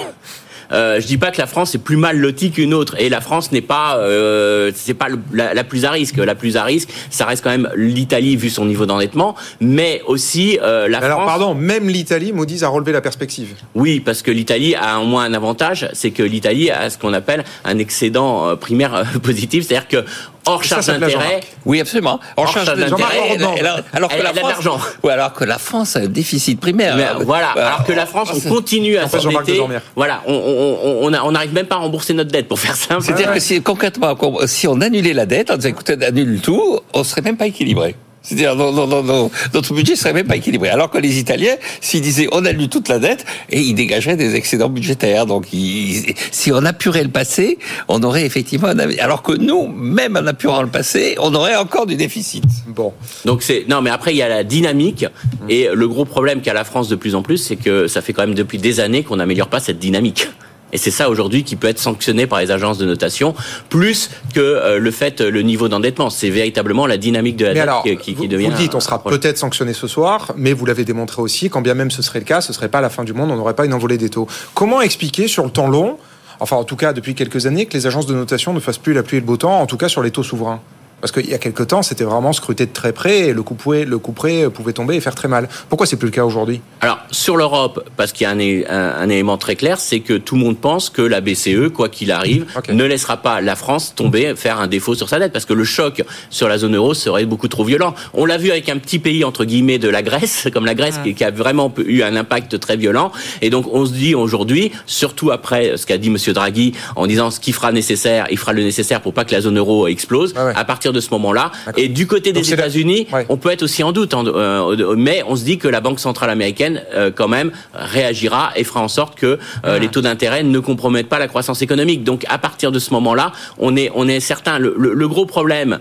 [0.72, 3.20] Euh, je dis pas que la France est plus mal lotie qu'une autre et la
[3.20, 6.16] France n'est pas euh, c'est pas la, la plus à risque.
[6.16, 10.58] La plus à risque, ça reste quand même l'Italie vu son niveau d'endettement, mais aussi
[10.62, 11.30] euh, la Alors, France.
[11.30, 13.48] pardon, même l'Italie, Moody's a relevé la perspective.
[13.74, 17.12] Oui, parce que l'Italie a au moins un avantage, c'est que l'Italie a ce qu'on
[17.12, 20.04] appelle un excédent euh, primaire positif, c'est-à-dire que
[20.46, 21.40] hors charge d'intérêt.
[21.64, 22.20] Oui, absolument.
[22.36, 24.68] En Hors charge charge d'intérêt, alors, alors que elle la France,
[25.10, 26.96] alors que la France a un déficit primaire.
[26.96, 27.54] Mais, voilà.
[27.56, 29.60] euh, Alors que la France, on continue à s'endetter.
[29.96, 32.58] Voilà, on on- on- on a- on n'arrive même pas à rembourser notre dette, pour
[32.58, 33.02] faire simple.
[33.02, 34.16] C'est-à-dire que si, concrètement,
[34.46, 37.94] si on annulait la dette, on disait écoutez, annule tout, on serait même pas équilibré.
[38.22, 40.68] C'est-à-dire, non, non, non, non, notre budget serait même pas équilibré.
[40.68, 44.34] Alors que les Italiens, s'ils disaient on annule toute la dette, et ils dégageraient des
[44.36, 45.26] excédents budgétaires.
[45.26, 47.58] Donc, ils- si on apurait le passé,
[47.88, 48.98] on aurait effectivement un avis.
[49.00, 52.44] Alors que nous, même en apurant le passé, on aurait encore du déficit.
[52.68, 52.92] Bon.
[53.24, 55.04] Donc c'est non mais après il y a la dynamique
[55.48, 58.12] et le gros problème qu'a la France de plus en plus c'est que ça fait
[58.12, 60.28] quand même depuis des années qu'on n'améliore pas cette dynamique.
[60.72, 63.34] Et c'est ça aujourd'hui qui peut être sanctionné par les agences de notation,
[63.68, 66.10] plus que euh, le fait, euh, le niveau d'endettement.
[66.10, 68.46] C'est véritablement la dynamique de la Mais dette alors, qui, qui, qui vous, devient.
[68.46, 71.74] vous dites, on sera peut-être sanctionné ce soir, mais vous l'avez démontré aussi, quand bien
[71.74, 73.66] même ce serait le cas, ce serait pas la fin du monde, on n'aurait pas
[73.66, 74.26] une envolée des taux.
[74.54, 75.98] Comment expliquer sur le temps long,
[76.40, 78.94] enfin en tout cas depuis quelques années, que les agences de notation ne fassent plus
[78.94, 80.60] la pluie et le beau temps, en tout cas sur les taux souverains?
[81.02, 83.54] Parce qu'il y a quelques temps, c'était vraiment scruté de très près et le coup,
[83.54, 85.48] près, le coup près pouvait tomber et faire très mal.
[85.68, 86.60] Pourquoi c'est plus le cas aujourd'hui?
[86.80, 89.98] Alors sur l'Europe, parce qu'il y a un, é- un- un élément très clair, c'est
[90.00, 93.56] que tout le monde pense que la BCE, quoi qu'il arrive, ne laissera pas la
[93.56, 96.76] France tomber, faire un défaut sur sa dette, parce que le choc sur la zone
[96.76, 97.94] euro serait beaucoup trop violent.
[98.14, 100.98] On l'a vu avec un petit pays entre guillemets de la Grèce, comme la Grèce,
[101.02, 103.10] qui, qui a vraiment eu un impact très violent.
[103.40, 107.32] Et donc on se dit aujourd'hui, surtout après ce qu'a dit Monsieur Draghi, en disant
[107.32, 110.32] ce qu'il fera nécessaire, il fera le nécessaire pour pas que la zone euro explose.
[110.36, 110.52] Ah ouais.
[110.54, 113.26] À partir de ce moment-là, et du côté des la- États-Unis, Ouais.
[113.28, 116.00] on peut être aussi en doute, hein, euh, mais on se dit que la Banque
[116.00, 120.42] centrale américaine, euh, quand même, réagira et fera en sorte que euh, les taux d'intérêt
[120.42, 122.04] ne compromettent pas la croissance économique.
[122.04, 124.58] Donc, à partir de ce moment-là, on est, on est certain.
[124.58, 125.78] Le, le- le gros problème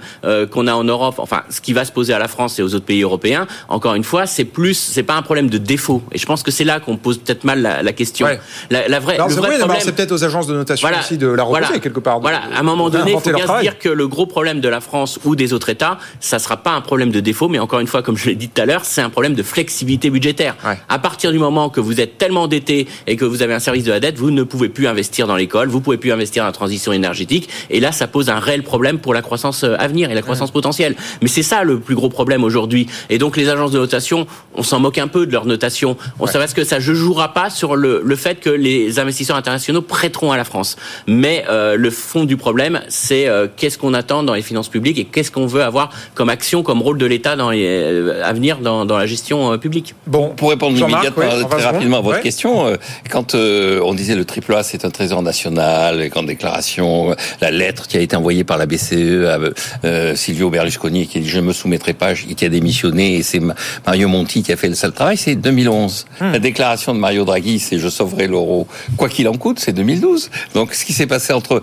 [0.51, 2.73] qu'on a en Europe, enfin, ce qui va se poser à la France et aux
[2.75, 6.01] autres pays européens, encore une fois, c'est plus, c'est pas un problème de défaut.
[6.11, 8.25] Et je pense que c'est là qu'on pose peut-être mal la, la question.
[8.25, 8.39] Ouais.
[8.69, 9.81] La, la vraie, le c'est vrai vrai, d'abord, problème.
[9.85, 11.03] c'est peut-être aux agences de notation Voilà.
[11.03, 11.79] aussi de la reposer Voilà.
[11.79, 12.17] quelque part.
[12.17, 14.59] de- Voilà, à un moment donné, il faut bien se dire que le gros problème
[14.61, 17.49] de la France France ou des autres États, ça sera pas un problème de défaut,
[17.49, 19.41] mais encore une fois, comme je l'ai dit tout à l'heure, c'est un problème de
[19.41, 20.55] flexibilité budgétaire.
[20.89, 23.83] À partir du moment que vous êtes tellement endetté et que vous avez un service
[23.83, 26.47] de la dette, vous ne pouvez plus investir dans l'école, vous pouvez plus investir dans
[26.47, 29.87] la transition énergétique, et là, ça pose un réel problème pour la croissance euh, à
[29.87, 30.95] venir et la croissance potentielle.
[31.23, 32.85] Mais c'est ça le plus gros problème aujourd'hui.
[33.09, 35.97] Et donc les agences de notation, on s'en moque un peu de leur notation.
[36.19, 39.37] On sait parce que ça ne jouera pas sur le, le, fait que les investisseurs
[39.37, 40.75] internationaux prêteront à la France.
[41.07, 44.90] Mais euh, le fond du problème, c'est euh, qu'est-ce qu'on attend dans les finances publiques
[44.99, 48.33] et qu'est-ce qu'on veut avoir comme action, comme rôle de l'État dans les, euh, à
[48.33, 49.95] venir dans, dans la gestion euh, publique.
[50.07, 52.23] Bon, pour répondre immédiatement, oui, très rapidement à votre ouais.
[52.23, 52.75] question, euh,
[53.09, 57.97] quand on disait le triple A, c'est un trésor national, grande déclaration, la lettre qui
[57.97, 59.25] a été envoyée par la BCE
[59.83, 63.41] à Silvio Berlusconi qui dit je me soumettrai pas, qui a démissionné, et c'est
[63.85, 66.05] Mario Monti qui a fait le sale travail, c'est 2011.
[66.19, 66.31] Hmm.
[66.31, 68.67] La déclaration de Mario Draghi, c'est je sauverai l'euro,
[68.97, 70.29] quoi qu'il en coûte, c'est 2012.
[70.53, 71.61] Donc ce qui s'est passé entre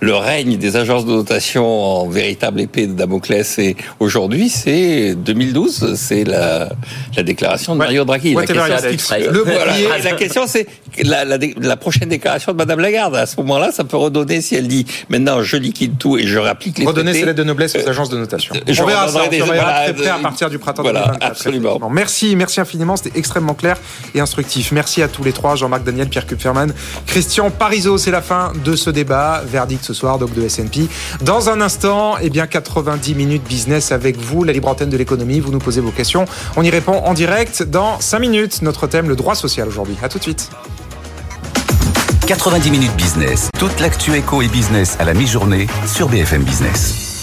[0.00, 5.94] le règne des agences de notation en véritable épée de Damoclès et aujourd'hui, c'est 2012,
[5.96, 6.70] c'est la,
[7.16, 8.34] la déclaration de Mario Draghi.
[8.34, 10.66] Ouais, la, question, le voilà, la question, c'est
[11.02, 13.16] la, la, la, prochaine déclaration de Madame Lagarde.
[13.16, 16.38] À ce moment-là, ça peut redonner si elle dit maintenant je liquide tout et je
[16.38, 18.54] rapplique les redonner ses lettres de noblesse aux agences de notation.
[18.66, 21.30] Je on verra ça, des, on voilà, très près à partir du printemps voilà, 2024.
[21.30, 21.90] Absolument.
[21.90, 22.96] Merci, merci infiniment.
[22.96, 23.76] C'était extrêmement clair
[24.14, 24.72] et instructif.
[24.72, 26.72] Merci à tous les trois, Jean-Marc Daniel, Pierre Kupferman,
[27.06, 27.98] Christian Parizeau.
[27.98, 29.42] C'est la fin de ce débat.
[29.46, 30.88] Verdict ce soir, donc de S&P.
[31.20, 35.40] Dans un instant, eh bien 90 minutes business avec vous, la libre antenne de l'économie.
[35.40, 36.26] Vous nous posez vos questions.
[36.56, 38.62] On y répond en direct dans 5 minutes.
[38.62, 39.96] Notre thème, le droit social aujourd'hui.
[40.02, 40.50] À tout de suite.
[42.26, 43.50] 90 minutes business.
[43.58, 47.13] Toute l'actu éco et business à la mi-journée sur BFM Business.